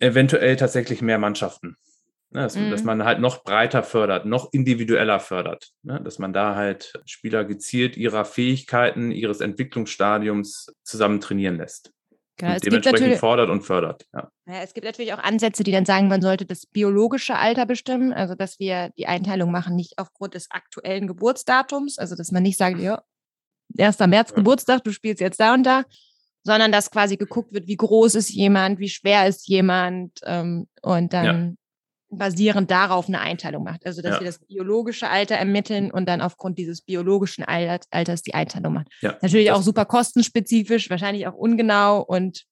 eventuell 0.00 0.56
tatsächlich 0.56 1.02
mehr 1.02 1.18
Mannschaften. 1.18 1.76
Ne, 2.30 2.42
dass, 2.42 2.56
Mhm. 2.56 2.70
dass 2.70 2.82
man 2.82 3.04
halt 3.04 3.20
noch 3.20 3.44
breiter 3.44 3.84
fördert, 3.84 4.26
noch 4.26 4.52
individueller 4.52 5.20
fördert. 5.20 5.70
Ne, 5.84 6.00
dass 6.02 6.18
man 6.18 6.32
da 6.32 6.56
halt 6.56 6.92
Spieler 7.06 7.44
gezielt 7.44 7.96
ihrer 7.96 8.24
Fähigkeiten, 8.24 9.12
ihres 9.12 9.40
Entwicklungsstadiums 9.40 10.74
zusammen 10.82 11.20
trainieren 11.20 11.56
lässt. 11.56 11.92
Genau, 12.38 12.54
und 12.54 12.64
dementsprechend 12.64 13.00
natürlich, 13.00 13.20
fordert 13.20 13.48
und 13.48 13.62
fördert. 13.62 14.06
Ja. 14.12 14.30
ja, 14.46 14.62
es 14.62 14.74
gibt 14.74 14.84
natürlich 14.84 15.14
auch 15.14 15.18
Ansätze, 15.18 15.64
die 15.64 15.72
dann 15.72 15.86
sagen, 15.86 16.08
man 16.08 16.20
sollte 16.20 16.44
das 16.44 16.66
biologische 16.66 17.36
Alter 17.36 17.64
bestimmen, 17.64 18.12
also 18.12 18.34
dass 18.34 18.58
wir 18.58 18.90
die 18.98 19.06
Einteilung 19.06 19.50
machen, 19.50 19.74
nicht 19.74 19.98
aufgrund 19.98 20.34
des 20.34 20.50
aktuellen 20.50 21.06
Geburtsdatums, 21.06 21.98
also 21.98 22.14
dass 22.14 22.32
man 22.32 22.42
nicht 22.42 22.58
sagt, 22.58 22.78
ja, 22.78 23.02
1. 23.78 23.98
März 24.00 24.30
Ja. 24.30 24.36
Geburtstag, 24.36 24.84
du 24.84 24.92
spielst 24.92 25.20
jetzt 25.20 25.40
da 25.40 25.54
und 25.54 25.64
da, 25.64 25.84
sondern 26.42 26.72
dass 26.72 26.90
quasi 26.90 27.16
geguckt 27.16 27.52
wird, 27.52 27.66
wie 27.66 27.76
groß 27.76 28.14
ist 28.14 28.30
jemand, 28.30 28.78
wie 28.78 28.88
schwer 28.88 29.26
ist 29.26 29.48
jemand 29.48 30.20
ähm, 30.24 30.68
und 30.82 31.12
dann 31.12 31.56
basierend 32.10 32.70
darauf 32.70 33.08
eine 33.08 33.20
Einteilung 33.20 33.64
macht. 33.64 33.84
Also 33.86 34.00
dass 34.02 34.14
Ja. 34.14 34.20
wir 34.20 34.26
das 34.26 34.38
biologische 34.38 35.08
Alter 35.08 35.34
ermitteln 35.36 35.90
und 35.90 36.06
dann 36.08 36.20
aufgrund 36.20 36.56
dieses 36.58 36.80
biologischen 36.82 37.44
Al- 37.44 37.80
Alters 37.90 38.22
die 38.22 38.34
Einteilung 38.34 38.74
macht. 38.74 38.88
Ja, 39.00 39.16
Natürlich 39.22 39.48
das- 39.48 39.58
auch 39.58 39.62
super 39.62 39.84
kostenspezifisch, 39.84 40.88
wahrscheinlich 40.90 41.26
auch 41.26 41.34
ungenau 41.34 42.00
und 42.02 42.44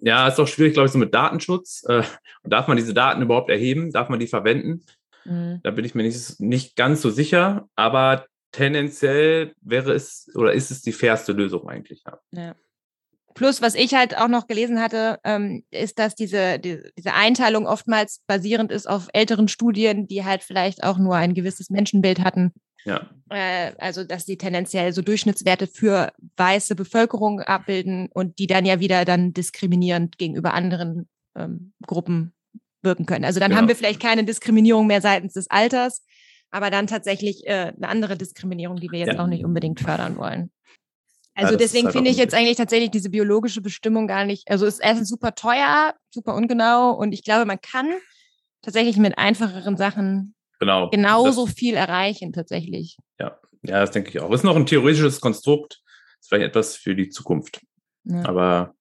Ja, 0.00 0.28
ist 0.28 0.38
auch 0.40 0.46
schwierig, 0.48 0.72
glaube 0.74 0.86
ich, 0.86 0.92
so 0.92 0.98
mit 0.98 1.12
Datenschutz. 1.12 1.84
Äh, 1.88 2.02
darf 2.44 2.68
man 2.68 2.76
diese 2.78 2.94
Daten 2.94 3.20
überhaupt 3.20 3.50
erheben? 3.50 3.90
Darf 3.90 4.08
man 4.08 4.18
die 4.20 4.26
verwenden? 4.28 4.84
mh, 5.24 5.60
Da 5.62 5.70
bin 5.72 5.84
ich 5.84 5.94
mir 5.94 6.02
nicht, 6.04 6.40
nicht 6.40 6.74
ganz 6.76 7.02
so 7.02 7.10
sicher, 7.10 7.68
aber 7.76 8.26
tendenziell 8.52 9.54
wäre 9.60 9.92
es 9.92 10.28
oder 10.34 10.52
ist 10.52 10.70
es 10.70 10.82
die 10.82 10.92
fairste 10.92 11.32
Lösung 11.32 11.68
eigentlich. 11.68 12.02
Ja. 12.06 12.18
Ja. 12.32 12.54
Plus, 13.34 13.62
was 13.62 13.74
ich 13.74 13.94
halt 13.94 14.16
auch 14.16 14.28
noch 14.28 14.46
gelesen 14.46 14.80
hatte, 14.80 15.18
ähm, 15.24 15.64
ist, 15.70 15.98
dass 15.98 16.14
diese, 16.14 16.58
die, 16.58 16.78
diese 16.96 17.14
Einteilung 17.14 17.66
oftmals 17.66 18.20
basierend 18.26 18.70
ist 18.72 18.88
auf 18.88 19.08
älteren 19.12 19.48
Studien, 19.48 20.06
die 20.06 20.24
halt 20.24 20.42
vielleicht 20.42 20.84
auch 20.84 20.98
nur 20.98 21.16
ein 21.16 21.34
gewisses 21.34 21.70
Menschenbild 21.70 22.20
hatten. 22.20 22.52
Ja, 22.84 23.08
Äh, 23.30 23.72
also, 23.78 24.04
dass 24.04 24.24
die 24.24 24.36
tendenziell 24.36 24.92
so 24.92 25.00
Durchschnittswerte 25.02 25.66
für 25.66 26.12
weiße 26.36 26.74
Bevölkerung 26.74 27.40
abbilden 27.40 28.08
und 28.12 28.38
die 28.38 28.46
dann 28.46 28.66
ja 28.66 28.80
wieder 28.80 29.04
dann 29.04 29.32
diskriminierend 29.32 30.18
gegenüber 30.18 30.52
anderen 30.52 31.08
ähm, 31.36 31.72
Gruppen 31.86 32.32
wirken 32.82 33.06
können. 33.06 33.24
Also 33.24 33.38
dann 33.40 33.50
Genau. 33.50 33.60
haben 33.60 33.68
wir 33.68 33.76
vielleicht 33.76 34.00
keine 34.02 34.24
Diskriminierung 34.24 34.86
mehr 34.88 35.00
seitens 35.00 35.34
des 35.34 35.48
Alters, 35.48 36.04
aber 36.50 36.70
dann 36.70 36.88
tatsächlich 36.88 37.46
äh, 37.46 37.72
eine 37.76 37.88
andere 37.88 38.16
Diskriminierung, 38.18 38.76
die 38.78 38.90
wir 38.90 38.98
jetzt 38.98 39.14
Ja. 39.14 39.22
auch 39.22 39.28
nicht 39.28 39.44
unbedingt 39.44 39.80
fördern 39.80 40.16
wollen. 40.16 40.50
Ja, 41.36 41.44
Also 41.44 41.54
ist 41.54 41.60
deswegen 41.60 41.86
halt 41.86 41.96
finde 41.96 42.10
ich 42.10 42.16
jetzt 42.16 42.34
eigentlich 42.34 42.56
tatsächlich 42.56 42.90
diese 42.90 43.10
biologische 43.10 43.60
Bestimmung 43.60 44.06
gar 44.06 44.24
nicht, 44.24 44.50
also 44.50 44.66
ist 44.66 44.80
erstens 44.80 45.08
super 45.08 45.34
teuer, 45.34 45.94
super 46.10 46.34
ungenau 46.34 46.92
und 46.92 47.12
ich 47.12 47.24
glaube, 47.24 47.46
man 47.46 47.60
kann 47.60 47.88
tatsächlich 48.62 48.96
mit 48.96 49.18
einfacheren 49.18 49.76
Sachen 49.76 50.34
genau. 50.60 50.90
genauso 50.90 51.46
Das, 51.46 51.54
viel 51.54 51.74
erreichen 51.74 52.32
tatsächlich. 52.32 52.96
ja, 53.18 53.38
ja, 53.62 53.80
das 53.80 53.92
denke 53.92 54.10
ich 54.10 54.20
auch. 54.20 54.30
Ist 54.32 54.44
noch 54.44 54.56
ein 54.56 54.66
theoretisches 54.66 55.20
Konstrukt. 55.20 55.82
Ist 56.20 56.28
vielleicht 56.28 56.48
etwas 56.48 56.76
für 56.76 56.94
die 56.94 57.08
Zukunft. 57.08 57.60
Ja. 58.04 58.24
Aber 58.24 58.74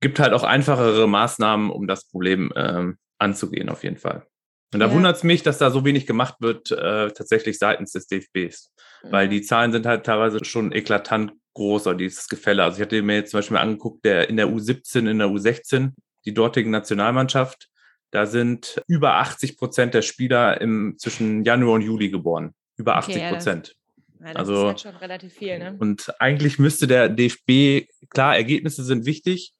gibt 0.00 0.18
halt 0.18 0.32
auch 0.32 0.44
einfachere 0.44 1.06
Maßnahmen, 1.06 1.70
um 1.70 1.86
das 1.86 2.08
Problem 2.08 2.52
ähm, 2.56 2.98
anzugehen, 3.18 3.68
auf 3.68 3.84
jeden 3.84 3.96
Fall. 3.98 4.26
Und 4.72 4.80
da 4.80 4.86
Ja. 4.86 4.92
wundert 4.92 5.16
es 5.16 5.22
mich, 5.22 5.42
dass 5.42 5.58
da 5.58 5.70
so 5.70 5.84
wenig 5.84 6.06
gemacht 6.06 6.36
wird, 6.40 6.70
äh, 6.72 7.10
tatsächlich 7.10 7.58
seitens 7.58 7.92
des 7.92 8.06
DFBs. 8.08 8.72
Weil 9.04 9.28
die 9.28 9.42
Zahlen 9.42 9.72
sind 9.72 9.86
halt 9.86 10.04
teilweise 10.04 10.44
schon 10.44 10.72
eklatant 10.72 11.32
groß, 11.54 11.86
oder 11.86 11.96
dieses 11.96 12.28
Gefälle. 12.28 12.64
Also 12.64 12.78
ich 12.78 12.82
hatte 12.82 13.00
mir 13.02 13.14
jetzt 13.16 13.30
zum 13.30 13.38
Beispiel 13.38 13.56
angeguckt, 13.56 14.04
der 14.04 14.28
in 14.28 14.36
der 14.36 14.48
U17, 14.48 15.06
in 15.06 15.18
der 15.18 15.28
U16, 15.28 15.92
die 16.24 16.34
dortigen 16.34 16.70
Nationalmannschaft, 16.70 17.68
da 18.10 18.26
sind 18.26 18.82
über 18.88 19.14
80 19.14 19.56
Prozent 19.56 19.94
der 19.94 20.02
Spieler 20.02 20.60
im, 20.60 20.96
zwischen 20.98 21.44
Januar 21.44 21.74
und 21.74 21.82
Juli 21.82 22.10
geboren. 22.10 22.52
Über 22.76 22.92
Okay, 22.92 22.98
80 22.98 23.16
ja, 23.16 23.22
das- 23.22 23.32
Prozent. 23.44 23.74
Ja, 24.20 24.26
das 24.32 24.36
also- 24.36 24.54
ist 24.54 24.66
halt 24.66 24.80
schon 24.80 24.96
relativ 24.96 25.32
viel, 25.34 25.58
ne? 25.58 25.76
Und 25.78 26.12
eigentlich 26.20 26.58
müsste 26.58 26.86
der 26.86 27.08
DFB, 27.08 27.88
klar, 28.10 28.36
Ergebnisse 28.36 28.82
sind 28.82 29.06
wichtig, 29.06 29.52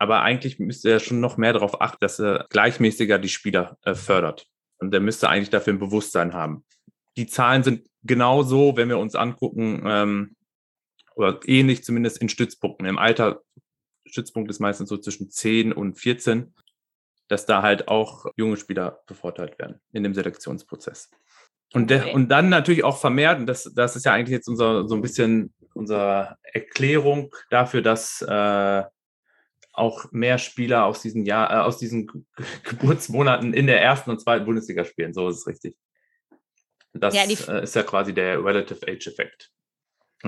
aber 0.00 0.22
eigentlich 0.22 0.58
müsste 0.58 0.90
er 0.90 0.98
schon 0.98 1.20
noch 1.20 1.36
mehr 1.36 1.52
darauf 1.52 1.82
achten, 1.82 1.98
dass 2.00 2.18
er 2.18 2.46
gleichmäßiger 2.48 3.18
die 3.18 3.28
Spieler 3.28 3.76
äh, 3.82 3.94
fördert. 3.94 4.46
Und 4.78 4.92
der 4.92 5.00
müsste 5.00 5.28
eigentlich 5.28 5.50
dafür 5.50 5.74
ein 5.74 5.78
Bewusstsein 5.78 6.32
haben. 6.32 6.64
die 7.16 7.26
Zahlen 7.26 7.62
sind 7.62 7.86
genauso, 8.02 8.76
wenn 8.76 8.88
wir 8.88 8.98
uns 8.98 9.14
angucken, 9.14 9.82
ähm, 9.84 10.36
oder 11.16 11.38
ähnlich 11.44 11.84
zumindest 11.84 12.22
in 12.22 12.30
Stützpunkten. 12.30 12.86
Im 12.86 12.98
Alter, 12.98 13.42
Stützpunkt 14.06 14.48
ist 14.48 14.58
meistens 14.58 14.88
so 14.88 14.96
zwischen 14.96 15.28
10 15.28 15.74
und 15.74 15.98
14, 15.98 16.54
dass 17.28 17.44
da 17.44 17.60
halt 17.60 17.88
auch 17.88 18.24
junge 18.36 18.56
Spieler 18.56 19.02
bevorteilt 19.06 19.58
werden 19.58 19.80
in 19.92 20.02
dem 20.02 20.14
Selektionsprozess. 20.14 21.10
Und, 21.74 21.92
okay. 21.92 22.14
und 22.14 22.30
dann 22.30 22.48
natürlich 22.48 22.84
auch 22.84 22.96
vermehrt, 22.96 23.38
und 23.38 23.46
das, 23.46 23.70
das 23.74 23.96
ist 23.96 24.06
ja 24.06 24.14
eigentlich 24.14 24.32
jetzt 24.32 24.48
unser, 24.48 24.88
so 24.88 24.94
ein 24.94 25.02
bisschen 25.02 25.52
unsere 25.74 26.38
Erklärung 26.42 27.34
dafür, 27.50 27.82
dass 27.82 28.22
äh, 28.22 28.82
auch 29.72 30.06
mehr 30.12 30.38
Spieler 30.38 30.84
aus 30.84 31.02
diesen 31.02 31.24
Jahr, 31.24 31.50
äh, 31.50 31.60
aus 31.60 31.78
diesen 31.78 32.26
Geburtsmonaten 32.64 33.54
in 33.54 33.66
der 33.66 33.82
ersten 33.82 34.10
und 34.10 34.20
zweiten 34.20 34.44
Bundesliga 34.44 34.84
spielen. 34.84 35.14
So 35.14 35.28
ist 35.28 35.38
es 35.38 35.46
richtig. 35.46 35.76
Das 36.92 37.14
ja, 37.14 37.22
äh, 37.22 37.62
ist 37.62 37.74
ja 37.74 37.82
quasi 37.82 38.12
der 38.12 38.44
Relative 38.44 38.80
Age 38.88 39.06
Effekt. 39.06 39.50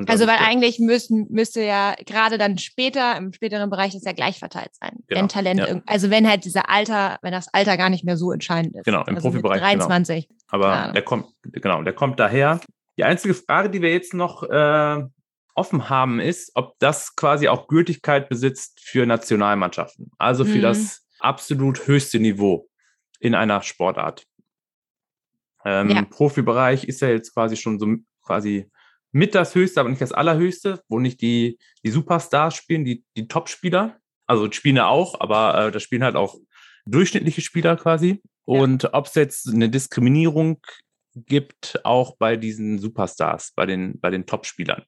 Also 0.06 0.26
weil 0.26 0.38
eigentlich 0.38 0.78
müssen, 0.78 1.26
müsste 1.30 1.62
ja 1.62 1.94
gerade 2.06 2.38
dann 2.38 2.56
später, 2.56 3.16
im 3.16 3.32
späteren 3.32 3.68
Bereich 3.68 3.92
das 3.92 4.04
ja 4.04 4.12
gleich 4.12 4.38
verteilt 4.38 4.70
sein. 4.72 4.92
Genau, 5.06 5.20
wenn 5.20 5.28
Talent, 5.28 5.60
ja. 5.60 5.82
also 5.86 6.08
wenn 6.08 6.26
halt 6.26 6.46
dieser 6.46 6.70
Alter, 6.70 7.18
wenn 7.20 7.32
das 7.32 7.52
Alter 7.52 7.76
gar 7.76 7.90
nicht 7.90 8.02
mehr 8.02 8.16
so 8.16 8.32
entscheidend 8.32 8.74
ist. 8.74 8.84
Genau, 8.84 9.04
im 9.06 9.16
also 9.16 9.28
Profibereich. 9.28 9.60
23. 9.60 10.28
Genau. 10.28 10.38
Aber 10.48 10.92
der 10.92 11.02
kommt, 11.02 11.26
genau, 11.42 11.82
der 11.82 11.92
kommt 11.92 12.18
daher. 12.18 12.60
Die 12.96 13.04
einzige 13.04 13.34
Frage, 13.34 13.68
die 13.68 13.82
wir 13.82 13.92
jetzt 13.92 14.14
noch 14.14 14.42
äh, 14.44 15.02
offen 15.54 15.88
haben, 15.88 16.20
ist, 16.20 16.52
ob 16.54 16.78
das 16.78 17.14
quasi 17.16 17.48
auch 17.48 17.68
Gültigkeit 17.68 18.28
besitzt 18.28 18.80
für 18.80 19.06
Nationalmannschaften. 19.06 20.10
Also 20.18 20.44
für 20.44 20.58
mhm. 20.58 20.62
das 20.62 21.06
absolut 21.20 21.86
höchste 21.86 22.18
Niveau 22.20 22.68
in 23.20 23.34
einer 23.34 23.62
Sportart. 23.62 24.24
Ähm, 25.64 25.90
ja. 25.90 26.02
Profibereich 26.02 26.84
ist 26.84 27.00
ja 27.00 27.08
jetzt 27.08 27.34
quasi 27.34 27.56
schon 27.56 27.78
so 27.78 27.86
quasi 28.22 28.68
mit 29.12 29.34
das 29.34 29.54
Höchste, 29.54 29.80
aber 29.80 29.90
nicht 29.90 30.00
das 30.00 30.12
Allerhöchste, 30.12 30.82
wo 30.88 30.98
nicht 30.98 31.20
die, 31.20 31.58
die 31.84 31.90
Superstars 31.90 32.56
spielen, 32.56 32.84
die, 32.84 33.04
die 33.16 33.28
Top-Spieler. 33.28 33.98
Also 34.26 34.50
spielen 34.50 34.76
ja 34.76 34.86
auch, 34.86 35.20
aber 35.20 35.66
äh, 35.66 35.70
da 35.70 35.78
spielen 35.78 36.02
halt 36.02 36.16
auch 36.16 36.36
durchschnittliche 36.86 37.42
Spieler 37.42 37.76
quasi. 37.76 38.22
Ja. 38.46 38.60
Und 38.60 38.92
ob 38.94 39.06
es 39.06 39.14
jetzt 39.14 39.48
eine 39.48 39.68
Diskriminierung 39.68 40.60
gibt, 41.14 41.80
auch 41.84 42.16
bei 42.16 42.36
diesen 42.36 42.78
Superstars, 42.78 43.52
bei 43.54 43.66
den, 43.66 44.00
bei 44.00 44.10
den 44.10 44.26
Top-Spielern. 44.26 44.82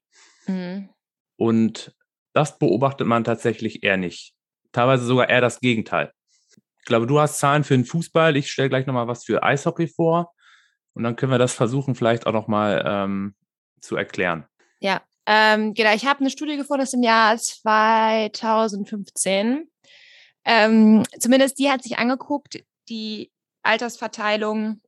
Mhm. 0.47 0.89
Und 1.37 1.95
das 2.33 2.59
beobachtet 2.59 3.07
man 3.07 3.25
tatsächlich 3.25 3.83
eher 3.83 3.97
nicht. 3.97 4.35
Teilweise 4.73 5.05
sogar 5.05 5.29
eher 5.29 5.41
das 5.41 5.61
Gegenteil. 5.61 6.13
Ich 6.79 6.85
glaube, 6.85 7.07
du 7.07 7.21
hast 7.21 7.39
Zahlen 7.39 7.65
für 7.65 7.75
den 7.75 7.85
Fußball. 7.85 8.37
Ich 8.37 8.51
stelle 8.51 8.69
gleich 8.69 8.87
nochmal 8.87 9.09
was 9.09 9.25
für 9.25 9.43
Eishockey 9.43 9.89
vor. 9.89 10.33
Und 10.95 11.03
dann 11.03 11.17
können 11.17 11.33
wir 11.33 11.39
das 11.39 11.55
versuchen, 11.55 11.95
vielleicht 11.95 12.27
auch 12.27 12.33
nochmal 12.33 12.83
ähm, 12.87 13.35
zu 13.81 13.97
erklären. 13.97 14.47
Ja, 14.81 15.03
ähm, 15.27 15.75
genau. 15.75 15.95
Ich 15.95 16.07
habe 16.07 16.21
eine 16.21 16.31
Studie 16.31 16.57
gefunden, 16.57 16.81
das 16.81 16.91
ist 16.91 16.95
im 16.95 17.03
Jahr 17.03 17.37
2015. 17.37 19.69
Ähm, 20.45 21.03
zumindest 21.19 21.59
die 21.59 21.71
hat 21.71 21.83
sich 21.83 21.99
angeguckt, 21.99 22.63
die 22.89 23.33
Altersverteilung 23.63 24.81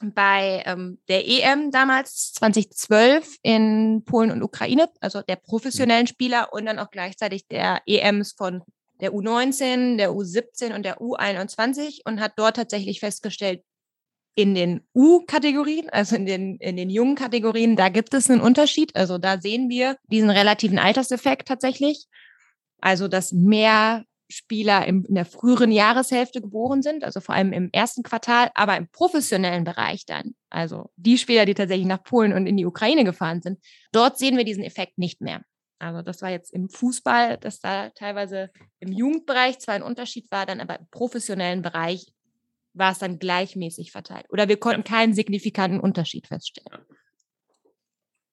bei 0.00 0.62
ähm, 0.66 0.98
der 1.08 1.26
EM 1.26 1.70
damals 1.70 2.32
2012 2.34 3.38
in 3.42 4.02
Polen 4.04 4.30
und 4.30 4.42
Ukraine, 4.42 4.88
also 5.00 5.22
der 5.22 5.36
professionellen 5.36 6.04
mhm. 6.04 6.08
Spieler 6.08 6.52
und 6.52 6.66
dann 6.66 6.78
auch 6.78 6.90
gleichzeitig 6.90 7.46
der 7.48 7.80
EMs 7.86 8.32
von 8.32 8.62
der 9.00 9.12
U19, 9.12 9.96
der 9.96 10.10
U17 10.10 10.74
und 10.74 10.84
der 10.84 10.98
U21 10.98 12.00
und 12.04 12.20
hat 12.20 12.32
dort 12.36 12.56
tatsächlich 12.56 13.00
festgestellt, 13.00 13.62
in 14.34 14.54
den 14.54 14.86
U-Kategorien, 14.94 15.90
also 15.90 16.14
in 16.14 16.24
den, 16.24 16.58
in 16.58 16.76
den 16.76 16.90
jungen 16.90 17.16
Kategorien, 17.16 17.74
da 17.74 17.88
gibt 17.88 18.14
es 18.14 18.30
einen 18.30 18.40
Unterschied. 18.40 18.94
Also 18.94 19.18
da 19.18 19.40
sehen 19.40 19.68
wir 19.68 19.96
diesen 20.04 20.30
relativen 20.30 20.78
Alterseffekt 20.78 21.48
tatsächlich. 21.48 22.06
Also, 22.80 23.08
dass 23.08 23.32
mehr 23.32 24.04
Spieler 24.30 24.86
in 24.86 25.04
der 25.08 25.24
früheren 25.24 25.72
Jahreshälfte 25.72 26.40
geboren 26.40 26.82
sind, 26.82 27.02
also 27.02 27.20
vor 27.20 27.34
allem 27.34 27.52
im 27.52 27.70
ersten 27.72 28.02
Quartal, 28.02 28.50
aber 28.54 28.76
im 28.76 28.88
professionellen 28.88 29.64
Bereich 29.64 30.04
dann, 30.04 30.34
also 30.50 30.90
die 30.96 31.18
Spieler, 31.18 31.46
die 31.46 31.54
tatsächlich 31.54 31.86
nach 31.86 32.02
Polen 32.02 32.32
und 32.32 32.46
in 32.46 32.56
die 32.56 32.66
Ukraine 32.66 33.04
gefahren 33.04 33.40
sind, 33.40 33.58
dort 33.92 34.18
sehen 34.18 34.36
wir 34.36 34.44
diesen 34.44 34.64
Effekt 34.64 34.98
nicht 34.98 35.20
mehr. 35.20 35.42
Also 35.78 36.02
das 36.02 36.22
war 36.22 36.30
jetzt 36.30 36.52
im 36.52 36.68
Fußball, 36.68 37.38
dass 37.38 37.60
da 37.60 37.90
teilweise 37.90 38.50
im 38.80 38.92
Jugendbereich 38.92 39.60
zwar 39.60 39.74
ein 39.74 39.82
Unterschied 39.82 40.30
war, 40.30 40.44
dann 40.44 40.60
aber 40.60 40.78
im 40.78 40.88
professionellen 40.90 41.62
Bereich 41.62 42.12
war 42.74 42.92
es 42.92 42.98
dann 42.98 43.18
gleichmäßig 43.18 43.92
verteilt. 43.92 44.26
Oder 44.30 44.48
wir 44.48 44.58
konnten 44.58 44.82
ja. 44.82 44.96
keinen 44.96 45.14
signifikanten 45.14 45.80
Unterschied 45.80 46.26
feststellen. 46.26 46.84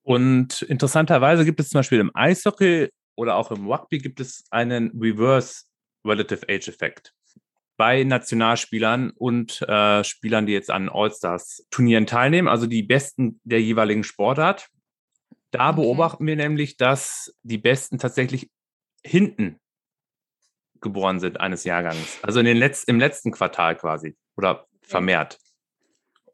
Und 0.01 0.61
interessanterweise 0.63 1.45
gibt 1.45 1.59
es 1.59 1.69
zum 1.69 1.79
Beispiel 1.79 1.99
im 1.99 2.11
Eishockey 2.13 2.89
oder 3.15 3.35
auch 3.35 3.51
im 3.51 3.67
Rugby 3.67 3.97
gibt 3.97 4.19
es 4.19 4.43
einen 4.51 4.91
Reverse 4.99 5.63
Relative 6.05 6.45
Age 6.49 6.67
Effekt 6.67 7.13
bei 7.77 8.03
Nationalspielern 8.03 9.11
und 9.11 9.61
äh, 9.63 10.03
Spielern, 10.03 10.45
die 10.45 10.53
jetzt 10.53 10.71
an 10.71 10.89
All-Stars-Turnieren 10.89 12.05
teilnehmen, 12.05 12.47
also 12.47 12.67
die 12.67 12.83
Besten 12.83 13.39
der 13.43 13.61
jeweiligen 13.61 14.03
Sportart. 14.03 14.69
Da 15.51 15.69
okay. 15.69 15.81
beobachten 15.81 16.25
wir 16.25 16.35
nämlich, 16.35 16.77
dass 16.77 17.35
die 17.43 17.57
Besten 17.57 17.99
tatsächlich 17.99 18.49
hinten 19.03 19.59
geboren 20.81 21.19
sind 21.19 21.39
eines 21.39 21.63
Jahrgangs, 21.63 22.19
also 22.21 22.39
in 22.39 22.45
den 22.45 22.57
Letz 22.57 22.83
im 22.83 22.99
letzten 22.99 23.31
Quartal 23.31 23.75
quasi 23.75 24.15
oder 24.37 24.67
vermehrt. 24.81 25.39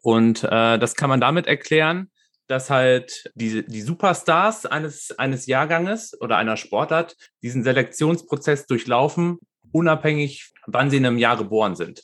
Und 0.02 0.44
äh, 0.44 0.78
das 0.78 0.96
kann 0.96 1.10
man 1.10 1.22
damit 1.22 1.48
erklären, 1.48 2.12
dass 2.48 2.70
halt 2.70 3.32
die, 3.36 3.66
die 3.66 3.82
Superstars 3.82 4.66
eines, 4.66 5.18
eines 5.18 5.46
Jahrganges 5.46 6.20
oder 6.20 6.38
einer 6.38 6.58
Sportart 6.58 7.16
diesen 7.42 7.64
Selektionsprozess 7.64 8.66
durchlaufen, 8.66 9.40
unabhängig, 9.72 10.52
wann 10.68 10.90
sie 10.90 10.98
in 10.98 11.06
einem 11.06 11.18
Jahr 11.18 11.38
geboren 11.38 11.76
sind. 11.76 12.04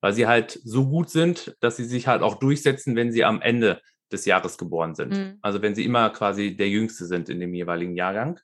Weil 0.00 0.12
sie 0.12 0.26
halt 0.26 0.60
so 0.62 0.88
gut 0.88 1.10
sind, 1.10 1.56
dass 1.60 1.76
sie 1.76 1.84
sich 1.84 2.06
halt 2.06 2.22
auch 2.22 2.38
durchsetzen, 2.38 2.96
wenn 2.96 3.12
sie 3.12 3.24
am 3.24 3.40
Ende 3.40 3.80
des 4.12 4.24
Jahres 4.24 4.58
geboren 4.58 4.94
sind. 4.94 5.12
Mhm. 5.12 5.38
Also 5.42 5.62
wenn 5.62 5.74
sie 5.74 5.84
immer 5.84 6.10
quasi 6.10 6.56
der 6.56 6.68
Jüngste 6.68 7.06
sind 7.06 7.28
in 7.28 7.40
dem 7.40 7.54
jeweiligen 7.54 7.96
Jahrgang. 7.96 8.38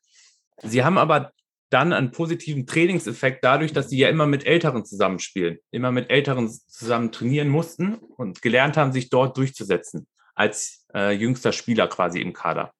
Sie 0.63 0.85
haben 0.85 0.99
aber 0.99 1.33
dann 1.71 1.93
einen 1.93 2.11
positiven 2.11 2.67
Trainingseffekt 2.67 3.43
dadurch, 3.43 3.73
dass 3.73 3.89
sie 3.89 3.99
ja 3.99 4.09
immer 4.09 4.27
mit 4.27 4.45
Älteren 4.45 4.85
zusammenspielen, 4.85 5.59
immer 5.71 5.91
mit 5.91 6.11
Älteren 6.11 6.51
zusammen 6.51 7.13
trainieren 7.13 7.49
mussten 7.49 7.95
und 7.95 8.43
gelernt 8.43 8.77
haben, 8.77 8.93
sich 8.93 9.09
dort 9.09 9.37
durchzusetzen 9.37 10.07
als 10.35 10.87
äh, 10.95 11.13
jüngster 11.13 11.53
Spieler 11.53 11.89
quasi 11.89 12.21
im 12.21 12.33
Kader. 12.33 12.73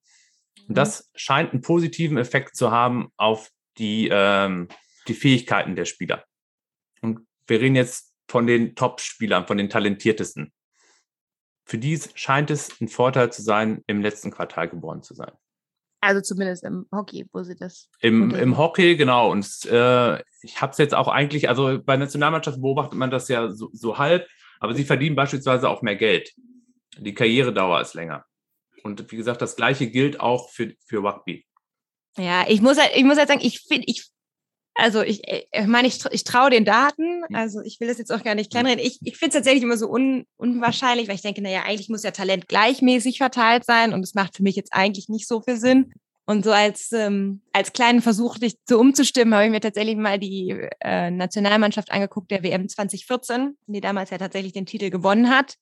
Und 0.61 0.71
mhm. 0.71 0.75
das 0.75 1.11
scheint 1.15 1.53
einen 1.53 1.63
positiven 1.63 2.19
Effekt 2.19 2.57
zu 2.57 2.71
haben 2.71 3.09
auf 3.17 3.51
die, 3.79 4.11
ähm, 4.13 4.69
die 5.09 5.15
Fähigkeiten 5.15 5.77
der 5.77 5.85
Spieler. 5.85 6.25
Und 7.01 7.27
wir 7.47 7.61
reden 7.61 7.77
jetzt 7.77 8.15
von 8.29 8.47
den 8.47 8.75
Top-Spielern, 8.75 9.47
von 9.47 9.59
den 9.59 9.69
talentiertesten. 9.69 10.53
Für 11.65 11.79
die 11.79 12.01
scheint 12.15 12.51
es 12.51 12.81
ein 12.81 12.89
Vorteil 12.89 13.33
zu 13.33 13.43
sein, 13.43 13.83
im 13.87 14.03
letzten 14.03 14.31
Quartal 14.31 14.69
geboren 14.69 15.03
zu 15.03 15.15
sein. 15.15 15.33
Also 16.01 16.21
zumindest 16.21 16.65
im 16.65 16.87
Hockey, 16.91 17.27
wo 17.33 17.45
sie 17.45 17.55
das. 17.55 17.89
Im, 18.01 18.35
im 18.35 18.59
Hockey, 18.59 18.97
genau. 18.97 19.31
Und 19.31 19.47
äh, 19.67 20.21
ich 20.43 20.61
habe 20.61 20.73
es 20.73 20.79
jetzt 20.79 20.95
auch 20.95 21.07
eigentlich, 21.07 21.49
also 21.49 21.81
bei 21.81 21.97
Nationalmannschaften 21.97 22.61
beobachtet 22.61 22.99
man 22.99 23.11
das 23.11 23.29
ja 23.29 23.51
so, 23.51 23.71
so 23.73 23.99
halb, 23.99 24.27
aber 24.59 24.75
sie 24.75 24.85
verdienen 24.85 25.15
beispielsweise 25.15 25.69
auch 25.69 25.83
mehr 25.83 25.95
Geld. 25.95 26.35
Die 26.99 27.15
Karrieredauer 27.15 27.81
ist 27.81 27.95
länger. 27.95 28.25
Und 28.83 29.13
wie 29.13 29.17
gesagt, 29.17 29.43
das 29.43 29.55
gleiche 29.55 29.89
gilt 29.89 30.19
auch 30.19 30.51
für, 30.51 30.75
für 30.87 30.99
Rugby. 30.99 31.47
Ja, 32.19 32.45
ich 32.49 32.61
muss 32.61 32.79
halt, 32.79 32.91
ich 32.97 33.05
muss 33.05 33.17
halt 33.17 33.29
sagen, 33.29 33.41
ich 33.43 33.61
finde, 33.61 33.85
ich 33.87 34.11
also 34.75 35.03
ich, 35.03 35.23
ich 35.27 35.67
meine, 35.67 35.87
ich, 35.87 36.03
ich 36.11 36.25
traue 36.25 36.51
den 36.51 36.65
Daten, 36.65 37.23
also 37.33 37.61
ich 37.61 37.79
will 37.81 37.89
das 37.89 37.99
jetzt 37.99 38.13
auch 38.13 38.23
gar 38.23 38.35
nicht 38.35 38.51
kleinreden. 38.51 38.85
Ich, 38.85 38.99
ich 39.03 39.17
finde 39.17 39.29
es 39.29 39.35
tatsächlich 39.35 39.63
immer 39.63 39.77
so 39.77 39.91
un, 39.91 40.25
unwahrscheinlich, 40.37 41.09
weil 41.09 41.17
ich 41.17 41.23
denke, 41.23 41.43
naja, 41.43 41.63
eigentlich 41.67 41.89
muss 41.89 42.03
ja 42.03 42.11
Talent 42.11 42.49
gleichmäßig 42.49 43.19
verteilt 43.19 43.65
sein 43.65 43.93
und 43.93 44.03
es 44.03 44.15
macht 44.15 44.37
für 44.37 44.43
mich 44.43 44.57
jetzt 44.57 44.73
eigentlich 44.73 45.09
nicht 45.09 45.29
so 45.29 45.43
viel 45.43 45.57
Sinn. 45.57 45.93
Und 46.25 46.45
so 46.45 46.53
als, 46.53 46.93
ähm, 46.93 47.43
als 47.53 47.73
kleinen 47.73 48.01
Versuch, 48.01 48.39
dich 48.39 48.55
so 48.69 48.79
umzustimmen, 48.79 49.35
habe 49.35 49.45
ich 49.45 49.51
mir 49.51 49.61
tatsächlich 49.61 49.97
mal 49.97 50.21
die 50.21 50.69
äh, 50.81 51.11
Nationalmannschaft 51.11 51.91
angeguckt, 51.91 52.31
der 52.31 52.45
WM 52.45 52.69
2014, 52.69 53.57
die 53.67 53.81
damals 53.81 54.11
ja 54.11 54.19
tatsächlich 54.19 54.53
den 54.53 54.65
Titel 54.65 54.91
gewonnen 54.91 55.29
hat. 55.29 55.57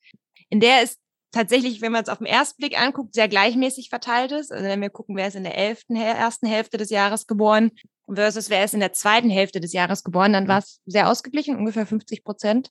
In 0.51 0.61
der 0.61 0.83
ist 0.83 0.99
tatsächlich, 1.33 1.81
wenn 1.81 1.93
man 1.93 2.03
es 2.03 2.09
auf 2.09 2.19
den 2.19 2.27
ersten 2.27 2.61
Blick 2.61 2.81
anguckt, 2.81 3.15
sehr 3.15 3.29
gleichmäßig 3.29 3.89
verteilt 3.89 4.33
ist. 4.33 4.53
Also 4.53 4.65
wenn 4.65 4.81
wir 4.81 4.91
gucken, 4.91 5.17
wer 5.17 5.29
ist 5.29 5.37
in 5.37 5.45
der 5.45 5.57
elften, 5.57 5.97
ersten 5.97 6.47
Hälfte 6.47 6.77
des 6.77 6.91
Jahres 6.91 7.27
geboren 7.27 7.71
versus 8.13 8.51
wer 8.51 8.65
ist 8.65 8.75
in 8.75 8.81
der 8.81 8.93
zweiten 8.93 9.31
Hälfte 9.31 9.61
des 9.61 9.73
Jahres 9.73 10.03
geboren, 10.03 10.33
dann 10.33 10.49
war 10.49 10.59
es 10.59 10.81
sehr 10.87 11.09
ausgeglichen, 11.09 11.57
ungefähr 11.57 11.87
50 11.87 12.25
Prozent. 12.25 12.71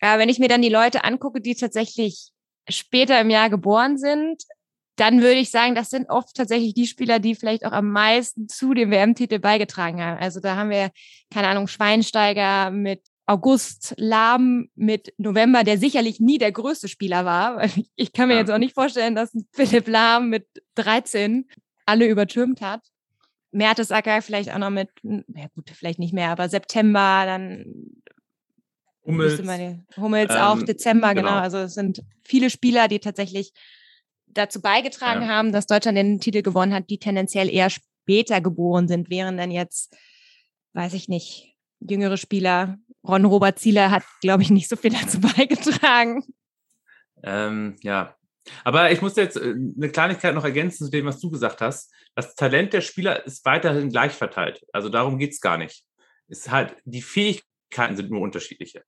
Aber 0.00 0.20
wenn 0.20 0.28
ich 0.28 0.38
mir 0.38 0.48
dann 0.48 0.62
die 0.62 0.68
Leute 0.68 1.04
angucke, 1.04 1.40
die 1.40 1.54
tatsächlich 1.54 2.30
später 2.68 3.20
im 3.20 3.30
Jahr 3.30 3.50
geboren 3.50 3.98
sind, 3.98 4.44
dann 4.96 5.22
würde 5.22 5.40
ich 5.40 5.50
sagen, 5.50 5.74
das 5.74 5.88
sind 5.90 6.10
oft 6.10 6.36
tatsächlich 6.36 6.74
die 6.74 6.86
Spieler, 6.86 7.20
die 7.20 7.34
vielleicht 7.34 7.64
auch 7.64 7.72
am 7.72 7.90
meisten 7.90 8.48
zu 8.48 8.74
dem 8.74 8.90
WM-Titel 8.90 9.38
beigetragen 9.38 10.02
haben. 10.02 10.18
Also 10.18 10.40
da 10.40 10.56
haben 10.56 10.70
wir, 10.70 10.90
keine 11.32 11.48
Ahnung, 11.48 11.68
Schweinsteiger 11.68 12.70
mit 12.70 13.00
August 13.30 13.94
Lahm 13.96 14.70
mit 14.74 15.14
November, 15.16 15.62
der 15.62 15.78
sicherlich 15.78 16.18
nie 16.18 16.38
der 16.38 16.50
größte 16.50 16.88
Spieler 16.88 17.24
war. 17.24 17.62
Ich 17.94 18.12
kann 18.12 18.26
mir 18.26 18.34
ja. 18.34 18.40
jetzt 18.40 18.50
auch 18.50 18.58
nicht 18.58 18.74
vorstellen, 18.74 19.14
dass 19.14 19.30
Philipp 19.52 19.86
Lahm 19.86 20.30
mit 20.30 20.46
13 20.74 21.48
alle 21.86 22.06
übertürmt 22.06 22.60
hat. 22.60 22.80
Mertesacker 23.52 24.20
vielleicht 24.22 24.52
auch 24.52 24.58
noch 24.58 24.70
mit, 24.70 24.90
ja 25.02 25.46
gut, 25.54 25.70
vielleicht 25.70 26.00
nicht 26.00 26.12
mehr, 26.12 26.30
aber 26.30 26.48
September, 26.48 27.22
dann 27.24 28.02
Hummels, 29.04 29.40
Hummels 29.96 30.34
ähm, 30.34 30.40
auch 30.40 30.62
Dezember, 30.62 31.14
genau. 31.14 31.28
genau. 31.28 31.40
Also 31.40 31.58
es 31.58 31.74
sind 31.74 32.02
viele 32.24 32.50
Spieler, 32.50 32.88
die 32.88 32.98
tatsächlich 32.98 33.52
dazu 34.26 34.60
beigetragen 34.60 35.22
ja. 35.22 35.28
haben, 35.28 35.52
dass 35.52 35.66
Deutschland 35.66 35.96
den 35.96 36.20
Titel 36.20 36.42
gewonnen 36.42 36.74
hat, 36.74 36.90
die 36.90 36.98
tendenziell 36.98 37.48
eher 37.48 37.70
später 37.70 38.40
geboren 38.40 38.88
sind, 38.88 39.08
während 39.08 39.38
dann 39.38 39.52
jetzt, 39.52 39.96
weiß 40.74 40.94
ich 40.94 41.08
nicht, 41.08 41.56
jüngere 41.80 42.16
Spieler, 42.16 42.78
Ron 43.06 43.24
Robert 43.24 43.58
Zieler 43.58 43.90
hat, 43.90 44.04
glaube 44.20 44.42
ich, 44.42 44.50
nicht 44.50 44.68
so 44.68 44.76
viel 44.76 44.92
dazu 44.92 45.20
beigetragen. 45.36 46.24
Ähm, 47.22 47.76
ja, 47.82 48.16
aber 48.64 48.90
ich 48.90 49.02
muss 49.02 49.16
jetzt 49.16 49.36
äh, 49.36 49.54
eine 49.54 49.90
Kleinigkeit 49.90 50.34
noch 50.34 50.44
ergänzen 50.44 50.84
zu 50.84 50.90
dem, 50.90 51.06
was 51.06 51.20
du 51.20 51.30
gesagt 51.30 51.60
hast. 51.60 51.92
Das 52.14 52.34
Talent 52.34 52.72
der 52.72 52.80
Spieler 52.80 53.24
ist 53.26 53.44
weiterhin 53.44 53.90
gleich 53.90 54.12
verteilt. 54.12 54.64
Also 54.72 54.88
darum 54.88 55.18
geht 55.18 55.32
es 55.32 55.40
gar 55.40 55.58
nicht. 55.58 55.84
Es 56.28 56.50
halt, 56.50 56.76
die 56.84 57.02
Fähigkeiten 57.02 57.96
sind 57.96 58.10
nur 58.10 58.20
unterschiedliche. 58.20 58.84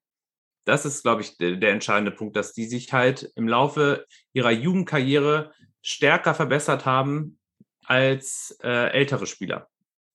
Das 0.65 0.85
ist, 0.85 1.03
glaube 1.03 1.21
ich, 1.21 1.37
der, 1.37 1.57
der 1.57 1.71
entscheidende 1.71 2.11
Punkt, 2.11 2.35
dass 2.35 2.53
die 2.53 2.65
sich 2.65 2.91
halt 2.93 3.31
im 3.35 3.47
Laufe 3.47 4.05
ihrer 4.31 4.51
Jugendkarriere 4.51 5.51
stärker 5.81 6.33
verbessert 6.33 6.85
haben 6.85 7.39
als 7.85 8.57
äh, 8.63 8.91
ältere 8.91 9.27
Spieler 9.27 9.69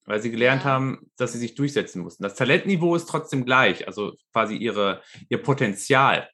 weil 0.08 0.20
sie 0.20 0.30
gelernt 0.30 0.64
ja. 0.64 0.70
haben, 0.70 1.10
dass 1.16 1.32
sie 1.32 1.38
sich 1.38 1.54
durchsetzen 1.54 2.02
mussten. 2.02 2.22
Das 2.22 2.34
Talentniveau 2.34 2.96
ist 2.96 3.08
trotzdem 3.08 3.44
gleich, 3.44 3.86
also 3.86 4.14
quasi 4.32 4.56
ihre, 4.56 5.02
ihr 5.28 5.42
Potenzial. 5.42 6.28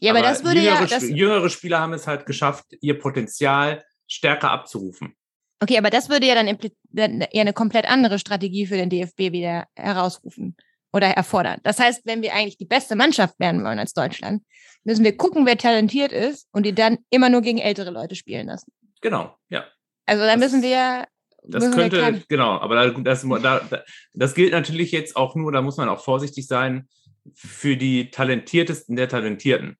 Ja, 0.00 0.10
aber, 0.10 0.18
aber 0.18 0.28
das 0.28 0.44
würde 0.44 0.60
jüngere, 0.60 0.80
ja. 0.80 0.86
Das 0.86 1.08
jüngere 1.08 1.48
Spieler 1.48 1.80
haben 1.80 1.92
es 1.92 2.06
halt 2.06 2.26
geschafft, 2.26 2.66
ihr 2.80 2.98
Potenzial 2.98 3.84
stärker 4.08 4.50
abzurufen. 4.50 5.14
Okay, 5.62 5.78
aber 5.78 5.90
das 5.90 6.10
würde 6.10 6.26
ja 6.26 6.34
dann 6.34 7.20
eher 7.20 7.40
eine 7.40 7.52
komplett 7.52 7.88
andere 7.88 8.18
Strategie 8.18 8.66
für 8.66 8.76
den 8.76 8.90
DFB 8.90 9.32
wieder 9.32 9.66
herausrufen 9.74 10.56
oder 10.92 11.08
erfordern. 11.08 11.60
Das 11.62 11.78
heißt, 11.78 12.02
wenn 12.04 12.22
wir 12.22 12.34
eigentlich 12.34 12.58
die 12.58 12.66
beste 12.66 12.96
Mannschaft 12.96 13.38
werden 13.38 13.64
wollen 13.64 13.78
als 13.78 13.92
Deutschland, 13.94 14.42
müssen 14.84 15.04
wir 15.04 15.16
gucken, 15.16 15.46
wer 15.46 15.56
talentiert 15.56 16.12
ist 16.12 16.48
und 16.52 16.66
die 16.66 16.74
dann 16.74 16.98
immer 17.10 17.30
nur 17.30 17.40
gegen 17.40 17.58
ältere 17.58 17.90
Leute 17.90 18.16
spielen 18.16 18.48
lassen. 18.48 18.72
Genau, 19.00 19.36
ja. 19.48 19.64
Also 20.06 20.24
dann 20.24 20.38
müssen 20.40 20.62
wir 20.62 21.06
das 21.48 21.70
könnte, 21.72 22.22
genau, 22.28 22.58
aber 22.58 22.92
das, 22.92 23.24
das, 23.42 23.82
das 24.12 24.34
gilt 24.34 24.52
natürlich 24.52 24.92
jetzt 24.92 25.16
auch 25.16 25.34
nur, 25.34 25.52
da 25.52 25.62
muss 25.62 25.76
man 25.76 25.88
auch 25.88 26.02
vorsichtig 26.02 26.46
sein, 26.46 26.88
für 27.34 27.76
die 27.76 28.10
Talentiertesten 28.10 28.96
der 28.96 29.08
Talentierten. 29.08 29.76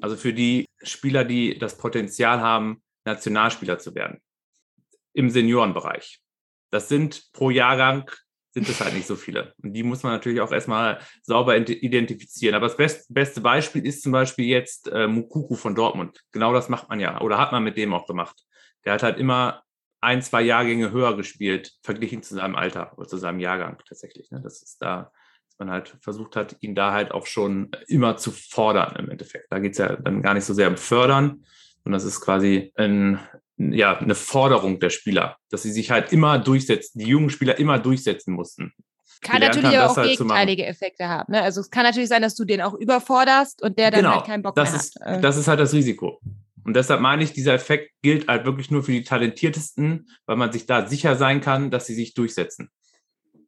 Also 0.00 0.16
für 0.16 0.32
die 0.32 0.66
Spieler, 0.82 1.24
die 1.24 1.58
das 1.58 1.76
Potenzial 1.76 2.40
haben, 2.40 2.82
Nationalspieler 3.04 3.78
zu 3.78 3.94
werden. 3.94 4.20
Im 5.12 5.30
Seniorenbereich. 5.30 6.20
Das 6.70 6.88
sind 6.88 7.32
pro 7.32 7.50
Jahrgang 7.50 8.10
sind 8.52 8.68
es 8.68 8.80
halt 8.80 8.94
nicht 8.94 9.06
so 9.06 9.16
viele. 9.16 9.54
Und 9.62 9.74
die 9.74 9.82
muss 9.82 10.02
man 10.02 10.12
natürlich 10.12 10.40
auch 10.40 10.50
erstmal 10.50 10.98
sauber 11.22 11.56
identifizieren. 11.56 12.54
Aber 12.54 12.66
das 12.66 12.76
best, 12.76 13.12
beste 13.12 13.40
Beispiel 13.40 13.86
ist 13.86 14.02
zum 14.02 14.12
Beispiel 14.12 14.46
jetzt 14.46 14.88
äh, 14.88 15.06
Mukuku 15.06 15.54
von 15.54 15.74
Dortmund. 15.74 16.20
Genau 16.32 16.52
das 16.52 16.68
macht 16.68 16.88
man 16.88 16.98
ja 16.98 17.20
oder 17.20 17.38
hat 17.38 17.52
man 17.52 17.62
mit 17.62 17.76
dem 17.76 17.94
auch 17.94 18.06
gemacht. 18.06 18.36
Der 18.84 18.94
hat 18.94 19.02
halt 19.02 19.18
immer 19.18 19.62
ein, 20.00 20.22
zwei 20.22 20.42
Jahrgänge 20.42 20.90
höher 20.90 21.16
gespielt, 21.16 21.74
verglichen 21.82 22.22
zu 22.22 22.34
seinem 22.34 22.56
Alter 22.56 22.96
oder 22.96 23.08
zu 23.08 23.16
seinem 23.16 23.40
Jahrgang 23.40 23.78
tatsächlich. 23.86 24.30
Ne? 24.30 24.40
Das 24.42 24.62
ist 24.62 24.80
da, 24.80 25.12
dass 25.48 25.58
man 25.58 25.70
halt 25.70 25.96
versucht 26.00 26.36
hat, 26.36 26.56
ihn 26.60 26.74
da 26.74 26.92
halt 26.92 27.12
auch 27.12 27.26
schon 27.26 27.70
immer 27.86 28.16
zu 28.16 28.30
fordern 28.30 28.96
im 28.96 29.10
Endeffekt. 29.10 29.52
Da 29.52 29.58
geht 29.58 29.72
es 29.72 29.78
ja 29.78 29.96
dann 29.96 30.22
gar 30.22 30.34
nicht 30.34 30.44
so 30.44 30.54
sehr 30.54 30.68
um 30.68 30.76
Fördern, 30.76 31.44
sondern 31.84 31.98
das 31.98 32.04
ist 32.04 32.20
quasi 32.20 32.72
ein, 32.76 33.18
ja, 33.56 33.98
eine 33.98 34.14
Forderung 34.14 34.80
der 34.80 34.90
Spieler, 34.90 35.36
dass 35.50 35.62
sie 35.62 35.72
sich 35.72 35.90
halt 35.90 36.12
immer 36.12 36.38
durchsetzen, 36.38 36.98
die 36.98 37.06
jungen 37.06 37.30
Spieler 37.30 37.58
immer 37.58 37.78
durchsetzen 37.78 38.32
mussten. 38.32 38.72
Kann 39.22 39.40
natürlich 39.42 39.76
haben, 39.76 39.90
auch 39.90 39.96
halt 39.98 40.08
gegenteilige 40.08 40.64
Effekte 40.64 41.06
haben. 41.06 41.32
Ne? 41.32 41.42
Also 41.42 41.60
es 41.60 41.70
kann 41.70 41.82
natürlich 41.82 42.08
sein, 42.08 42.22
dass 42.22 42.34
du 42.34 42.46
den 42.46 42.62
auch 42.62 42.72
überforderst 42.72 43.60
und 43.60 43.78
der 43.78 43.90
dann 43.90 44.00
genau, 44.00 44.14
halt 44.14 44.24
keinen 44.24 44.42
Bock 44.42 44.54
das 44.54 44.70
mehr 44.70 44.80
ist, 44.80 45.00
hat. 45.00 45.22
Das 45.22 45.36
ist 45.36 45.46
halt 45.46 45.60
das 45.60 45.74
Risiko. 45.74 46.20
Und 46.64 46.74
deshalb 46.74 47.00
meine 47.00 47.22
ich, 47.22 47.32
dieser 47.32 47.54
Effekt 47.54 47.92
gilt 48.02 48.28
halt 48.28 48.44
wirklich 48.44 48.70
nur 48.70 48.82
für 48.82 48.92
die 48.92 49.04
Talentiertesten, 49.04 50.08
weil 50.26 50.36
man 50.36 50.52
sich 50.52 50.66
da 50.66 50.86
sicher 50.86 51.16
sein 51.16 51.40
kann, 51.40 51.70
dass 51.70 51.86
sie 51.86 51.94
sich 51.94 52.14
durchsetzen. 52.14 52.70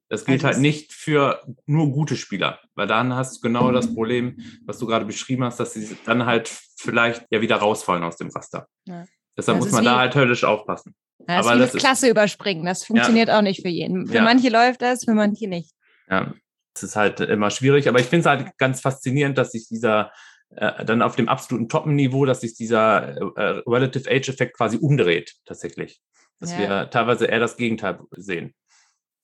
Das 0.09 0.27
gilt 0.27 0.45
also 0.45 0.55
halt 0.55 0.59
nicht 0.59 0.93
für 0.93 1.43
nur 1.65 1.91
gute 1.91 2.17
Spieler, 2.17 2.61
weil 2.75 2.87
dann 2.87 3.15
hast 3.15 3.37
du 3.37 3.41
genau 3.41 3.73
das 3.73 3.95
Problem, 3.95 4.37
was 4.67 4.79
du 4.79 4.87
gerade 4.87 5.07
beschrieben 5.07 5.43
hast, 5.43 5.59
dass 5.59 5.73
sie 5.73 5.97
dann 6.05 6.27
halt 6.27 6.49
vielleicht 6.77 7.25
ja 7.31 7.41
wieder 7.41 7.57
rausfallen 7.57 8.05
aus 8.05 8.19
dem 8.19 8.29
Raster. 8.29 8.67
Ja. 8.85 9.07
Deshalb 9.37 9.59
das 9.59 9.67
muss 9.67 9.73
man 9.73 9.85
da 9.85 9.99
halt 9.99 10.15
höllisch 10.15 10.45
aufpassen. 10.45 10.95
Ja, 11.21 11.39
das 11.39 11.47
Aber 11.47 11.65
ist 11.65 11.75
das 11.75 11.81
Klasse 11.81 12.11
überspringen. 12.11 12.67
Das 12.67 12.85
funktioniert 12.85 13.29
ja. 13.29 13.39
auch 13.39 13.43
nicht 13.43 13.63
für 13.63 13.69
jeden. 13.69 14.07
Für 14.07 14.21
manche 14.21 14.51
läuft 14.51 14.83
das, 14.83 15.05
für 15.05 15.15
manche 15.15 15.49
nicht. 15.49 15.71
Ja, 16.11 16.35
das 16.75 16.83
ist 16.83 16.97
halt 16.97 17.21
immer 17.21 17.51
schwierig. 17.51 17.89
Aber 17.89 17.99
ich 17.99 18.07
finde 18.07 18.21
es 18.21 18.27
halt 18.27 18.59
ganz 18.59 18.81
faszinierend, 18.81 19.39
dass 19.39 19.53
sich 19.53 19.69
dieser 19.69 20.13
äh, 20.57 20.85
dann 20.85 21.03
auf 21.03 21.17
dem 21.17 21.29
absoluten 21.29 21.69
Top-Niveau, 21.69 22.25
dass 22.25 22.41
sich 22.41 22.55
dieser 22.55 23.17
äh, 23.37 23.63
Relative 23.67 24.11
Age-Effekt 24.11 24.57
quasi 24.57 24.77
umdreht, 24.77 25.35
tatsächlich. 25.45 26.01
Dass 26.41 26.53
ja. 26.53 26.59
wir 26.59 26.91
teilweise 26.91 27.27
eher 27.27 27.41
das 27.41 27.57
Gegenteil 27.57 28.01
sehen. 28.13 28.55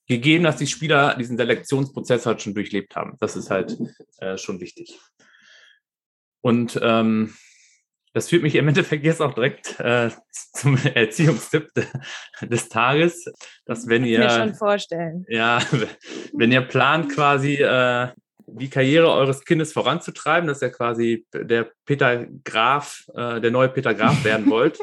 Gegeben, 0.07 0.45
dass 0.45 0.57
die 0.57 0.67
Spieler 0.67 1.17
diesen 1.17 1.37
Selektionsprozess 1.37 2.25
halt 2.25 2.41
schon 2.41 2.55
durchlebt 2.55 2.97
haben. 2.97 3.17
Das 3.21 3.37
ist 3.37 3.51
halt 3.51 3.77
äh, 4.19 4.39
schon 4.39 4.61
wichtig. 4.61 4.99
Und 6.41 6.79
ähm, 6.83 7.35
das 8.15 8.31
führt 8.31 8.43
mich 8.43 8.55
im 8.55 8.67
Endeffekt 8.67 9.05
jetzt 9.05 9.21
auch 9.21 9.35
direkt 9.35 9.79
äh, 9.81 10.11
zum 10.55 10.77
Erziehungstipp 10.77 11.73
de, 11.75 11.85
des 12.43 12.69
Tages, 12.69 13.31
dass 13.67 13.87
wenn 13.87 14.05
ihr 14.05 14.21
mir 14.21 14.31
schon 14.31 14.55
vorstellen. 14.55 15.25
ja, 15.29 15.61
wenn 16.33 16.53
ihr 16.53 16.63
plant 16.63 17.13
quasi 17.13 17.55
äh, 17.57 18.09
die 18.53 18.71
Karriere 18.71 19.11
eures 19.11 19.45
Kindes 19.45 19.73
voranzutreiben, 19.73 20.47
dass 20.49 20.63
ihr 20.63 20.71
quasi 20.71 21.27
der 21.33 21.71
Peter 21.85 22.27
Graf, 22.45 23.05
äh, 23.15 23.41
der 23.41 23.51
neue 23.51 23.69
Peter 23.69 23.95
Graf 23.95 24.25
werden 24.25 24.47
wollt. 24.51 24.79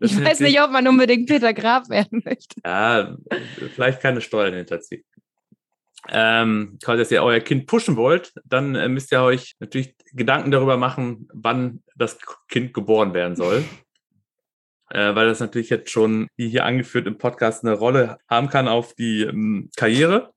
ich 0.00 0.22
weiß 0.22 0.40
nicht, 0.40 0.60
ob 0.60 0.70
man 0.70 0.86
unbedingt 0.86 1.28
Peter 1.28 1.52
Graf 1.54 1.88
werden 1.88 2.22
möchte. 2.24 2.60
Ja, 2.64 3.16
vielleicht 3.74 4.00
keine 4.00 4.20
Steuern 4.20 4.54
hinterziehen. 4.54 5.04
Ähm, 6.08 6.78
quasi, 6.82 6.98
dass 6.98 7.10
ihr 7.12 7.22
euer 7.22 7.40
Kind 7.40 7.66
pushen 7.66 7.96
wollt, 7.96 8.32
dann 8.44 8.74
äh, 8.74 8.88
müsst 8.88 9.12
ihr 9.12 9.22
euch 9.22 9.54
natürlich 9.60 9.94
Gedanken 10.12 10.50
darüber 10.50 10.76
machen, 10.76 11.28
wann 11.32 11.82
das 11.96 12.18
Kind 12.48 12.74
geboren 12.74 13.14
werden 13.14 13.36
soll. 13.36 13.64
Äh, 14.90 15.14
weil 15.14 15.26
das 15.26 15.40
natürlich 15.40 15.70
jetzt 15.70 15.90
schon, 15.90 16.28
wie 16.36 16.48
hier 16.48 16.66
angeführt 16.66 17.06
im 17.06 17.18
Podcast, 17.18 17.64
eine 17.64 17.74
Rolle 17.74 18.18
haben 18.28 18.48
kann 18.48 18.68
auf 18.68 18.94
die 18.94 19.22
ähm, 19.22 19.70
Karriere. 19.76 20.32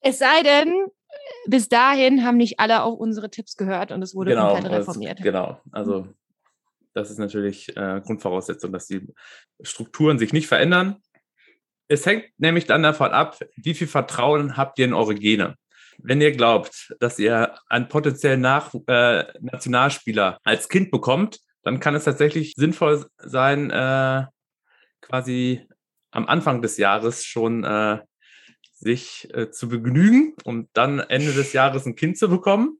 Es 0.00 0.18
sei 0.18 0.42
denn, 0.42 0.88
bis 1.46 1.68
dahin 1.68 2.24
haben 2.24 2.36
nicht 2.36 2.60
alle 2.60 2.82
auch 2.82 2.94
unsere 2.94 3.30
Tipps 3.30 3.56
gehört 3.56 3.92
und 3.92 4.02
es 4.02 4.14
wurde 4.14 4.30
genau, 4.30 4.54
komplett 4.54 4.72
reformiert. 4.72 5.18
Das, 5.18 5.24
genau, 5.24 5.60
also 5.72 6.06
das 6.92 7.10
ist 7.10 7.18
natürlich 7.18 7.76
äh, 7.76 8.00
Grundvoraussetzung, 8.04 8.72
dass 8.72 8.86
die 8.86 9.06
Strukturen 9.62 10.18
sich 10.18 10.32
nicht 10.32 10.48
verändern. 10.48 10.96
Es 11.88 12.06
hängt 12.06 12.26
nämlich 12.38 12.66
dann 12.66 12.82
davon 12.82 13.10
ab, 13.10 13.38
wie 13.56 13.74
viel 13.74 13.86
Vertrauen 13.86 14.56
habt 14.56 14.78
ihr 14.78 14.84
in 14.84 14.94
eure 14.94 15.14
Gene. 15.14 15.56
Wenn 15.98 16.20
ihr 16.20 16.32
glaubt, 16.32 16.94
dass 17.00 17.18
ihr 17.18 17.54
einen 17.68 17.88
potenziellen 17.88 18.40
Nach 18.40 18.72
äh, 18.86 19.24
Nationalspieler 19.40 20.38
als 20.44 20.68
Kind 20.68 20.90
bekommt, 20.90 21.40
dann 21.62 21.80
kann 21.80 21.94
es 21.94 22.04
tatsächlich 22.04 22.54
sinnvoll 22.56 23.06
sein, 23.18 23.70
äh, 23.70 24.24
quasi 25.00 25.66
am 26.10 26.26
Anfang 26.26 26.62
des 26.62 26.76
Jahres 26.76 27.24
schon 27.24 27.64
äh, 27.64 27.98
sich 28.80 29.28
äh, 29.34 29.50
zu 29.50 29.68
begnügen, 29.68 30.34
um 30.44 30.68
dann 30.72 31.00
Ende 31.00 31.32
des 31.32 31.52
Jahres 31.52 31.86
ein 31.86 31.96
Kind 31.96 32.16
zu 32.16 32.28
bekommen, 32.28 32.78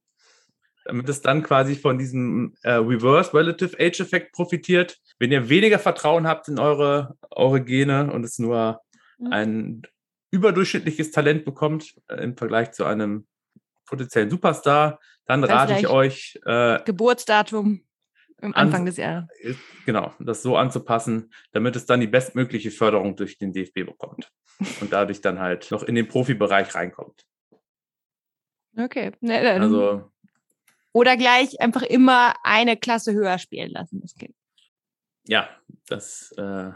damit 0.86 1.08
es 1.08 1.20
dann 1.20 1.42
quasi 1.42 1.76
von 1.76 1.98
diesem 1.98 2.54
äh, 2.62 2.72
Reverse 2.72 3.34
Relative 3.34 3.76
Age 3.78 4.00
Effekt 4.00 4.32
profitiert. 4.32 4.98
Wenn 5.18 5.30
ihr 5.30 5.48
weniger 5.50 5.78
Vertrauen 5.78 6.26
habt 6.26 6.48
in 6.48 6.58
eure, 6.58 7.16
eure 7.30 7.62
Gene 7.62 8.10
und 8.10 8.24
es 8.24 8.38
nur 8.38 8.80
mhm. 9.18 9.32
ein 9.32 9.82
überdurchschnittliches 10.30 11.10
Talent 11.10 11.44
bekommt 11.44 11.94
äh, 12.08 12.24
im 12.24 12.36
Vergleich 12.36 12.72
zu 12.72 12.84
einem 12.84 13.26
potenziellen 13.84 14.30
Superstar, 14.30 15.00
dann 15.26 15.44
rate 15.44 15.74
ich 15.74 15.88
euch. 15.88 16.40
Äh, 16.46 16.82
Geburtsdatum 16.84 17.82
Anfang 18.40 18.86
des 18.86 18.96
Jahres. 18.96 19.28
Äh, 19.40 19.54
genau, 19.86 20.12
das 20.18 20.42
so 20.42 20.56
anzupassen, 20.56 21.32
damit 21.52 21.76
es 21.76 21.86
dann 21.86 22.00
die 22.00 22.06
bestmögliche 22.06 22.70
Förderung 22.70 23.16
durch 23.16 23.38
den 23.38 23.52
DFB 23.52 23.86
bekommt 23.86 24.30
und 24.80 24.92
dadurch 24.92 25.20
dann 25.20 25.38
halt 25.40 25.70
noch 25.70 25.82
in 25.82 25.94
den 25.94 26.08
Profibereich 26.08 26.74
reinkommt. 26.74 27.26
Okay. 28.76 29.12
Ne, 29.20 29.42
dann 29.42 29.62
also, 29.62 30.10
oder 30.92 31.16
gleich 31.16 31.60
einfach 31.60 31.82
immer 31.82 32.34
eine 32.42 32.76
Klasse 32.76 33.12
höher 33.12 33.38
spielen 33.38 33.70
lassen, 33.70 34.00
das 34.00 34.14
Kind. 34.14 34.34
Ja, 35.26 35.48
das 35.88 36.32
äh, 36.38 36.70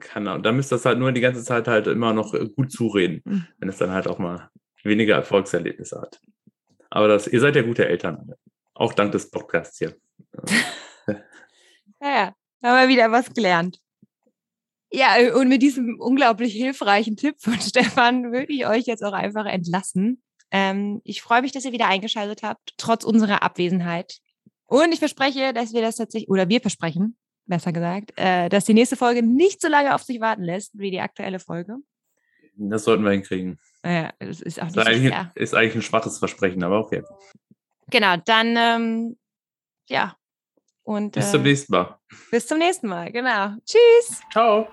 kann 0.00 0.28
und 0.28 0.44
dann 0.44 0.56
müsste 0.56 0.74
das 0.74 0.84
halt 0.84 0.98
nur 0.98 1.12
die 1.12 1.20
ganze 1.20 1.42
Zeit 1.42 1.68
halt 1.68 1.86
immer 1.86 2.12
noch 2.12 2.34
gut 2.54 2.72
zureden, 2.72 3.22
mhm. 3.24 3.46
wenn 3.58 3.68
es 3.68 3.78
dann 3.78 3.90
halt 3.90 4.06
auch 4.06 4.18
mal 4.18 4.50
weniger 4.82 5.14
Erfolgserlebnisse 5.16 6.00
hat. 6.00 6.20
Aber 6.90 7.08
das, 7.08 7.26
ihr 7.26 7.40
seid 7.40 7.56
ja 7.56 7.62
gute 7.62 7.88
Eltern. 7.88 8.34
Auch 8.74 8.92
dank 8.92 9.12
des 9.12 9.30
Podcasts 9.30 9.78
hier. 9.78 9.96
ja, 12.00 12.34
haben 12.62 12.80
wir 12.80 12.88
wieder 12.88 13.10
was 13.12 13.32
gelernt. 13.32 13.80
Ja, 14.92 15.16
und 15.34 15.48
mit 15.48 15.62
diesem 15.62 15.98
unglaublich 15.98 16.52
hilfreichen 16.52 17.16
Tipp 17.16 17.36
von 17.38 17.54
Stefan 17.60 18.32
würde 18.32 18.52
ich 18.52 18.66
euch 18.66 18.86
jetzt 18.86 19.02
auch 19.02 19.12
einfach 19.12 19.46
entlassen. 19.46 20.22
Ähm, 20.50 21.00
ich 21.04 21.22
freue 21.22 21.42
mich, 21.42 21.52
dass 21.52 21.64
ihr 21.64 21.72
wieder 21.72 21.88
eingeschaltet 21.88 22.42
habt, 22.42 22.74
trotz 22.76 23.04
unserer 23.04 23.42
Abwesenheit. 23.42 24.18
Und 24.66 24.92
ich 24.92 25.00
verspreche, 25.00 25.52
dass 25.52 25.72
wir 25.72 25.82
das 25.82 25.96
tatsächlich, 25.96 26.28
oder 26.28 26.48
wir 26.48 26.60
versprechen, 26.60 27.16
besser 27.46 27.72
gesagt, 27.72 28.12
äh, 28.16 28.48
dass 28.48 28.64
die 28.64 28.74
nächste 28.74 28.96
Folge 28.96 29.22
nicht 29.22 29.60
so 29.60 29.68
lange 29.68 29.94
auf 29.94 30.02
sich 30.02 30.20
warten 30.20 30.42
lässt 30.42 30.78
wie 30.78 30.90
die 30.90 31.00
aktuelle 31.00 31.40
Folge. 31.40 31.76
Das 32.56 32.84
sollten 32.84 33.04
wir 33.04 33.10
hinkriegen. 33.10 33.58
Ja, 33.84 34.12
das 34.20 34.40
ist 34.40 34.60
auch 34.60 34.66
nicht 34.66 34.76
das 34.76 34.84
ist, 34.84 34.94
eigentlich, 34.94 35.14
so 35.14 35.40
ist 35.40 35.54
eigentlich 35.54 35.74
ein 35.74 35.82
schwaches 35.82 36.18
Versprechen, 36.18 36.62
aber 36.62 36.78
okay. 36.78 37.02
Genau, 37.90 38.16
dann 38.24 38.56
ähm, 38.56 39.16
ja. 39.88 40.16
Und, 40.82 41.12
bis 41.12 41.28
äh, 41.28 41.30
zum 41.30 41.42
nächsten 41.42 41.72
Mal. 41.72 41.98
Bis 42.30 42.46
zum 42.46 42.58
nächsten 42.58 42.88
Mal, 42.88 43.10
genau. 43.10 43.54
Tschüss. 43.64 44.20
Ciao. 44.30 44.68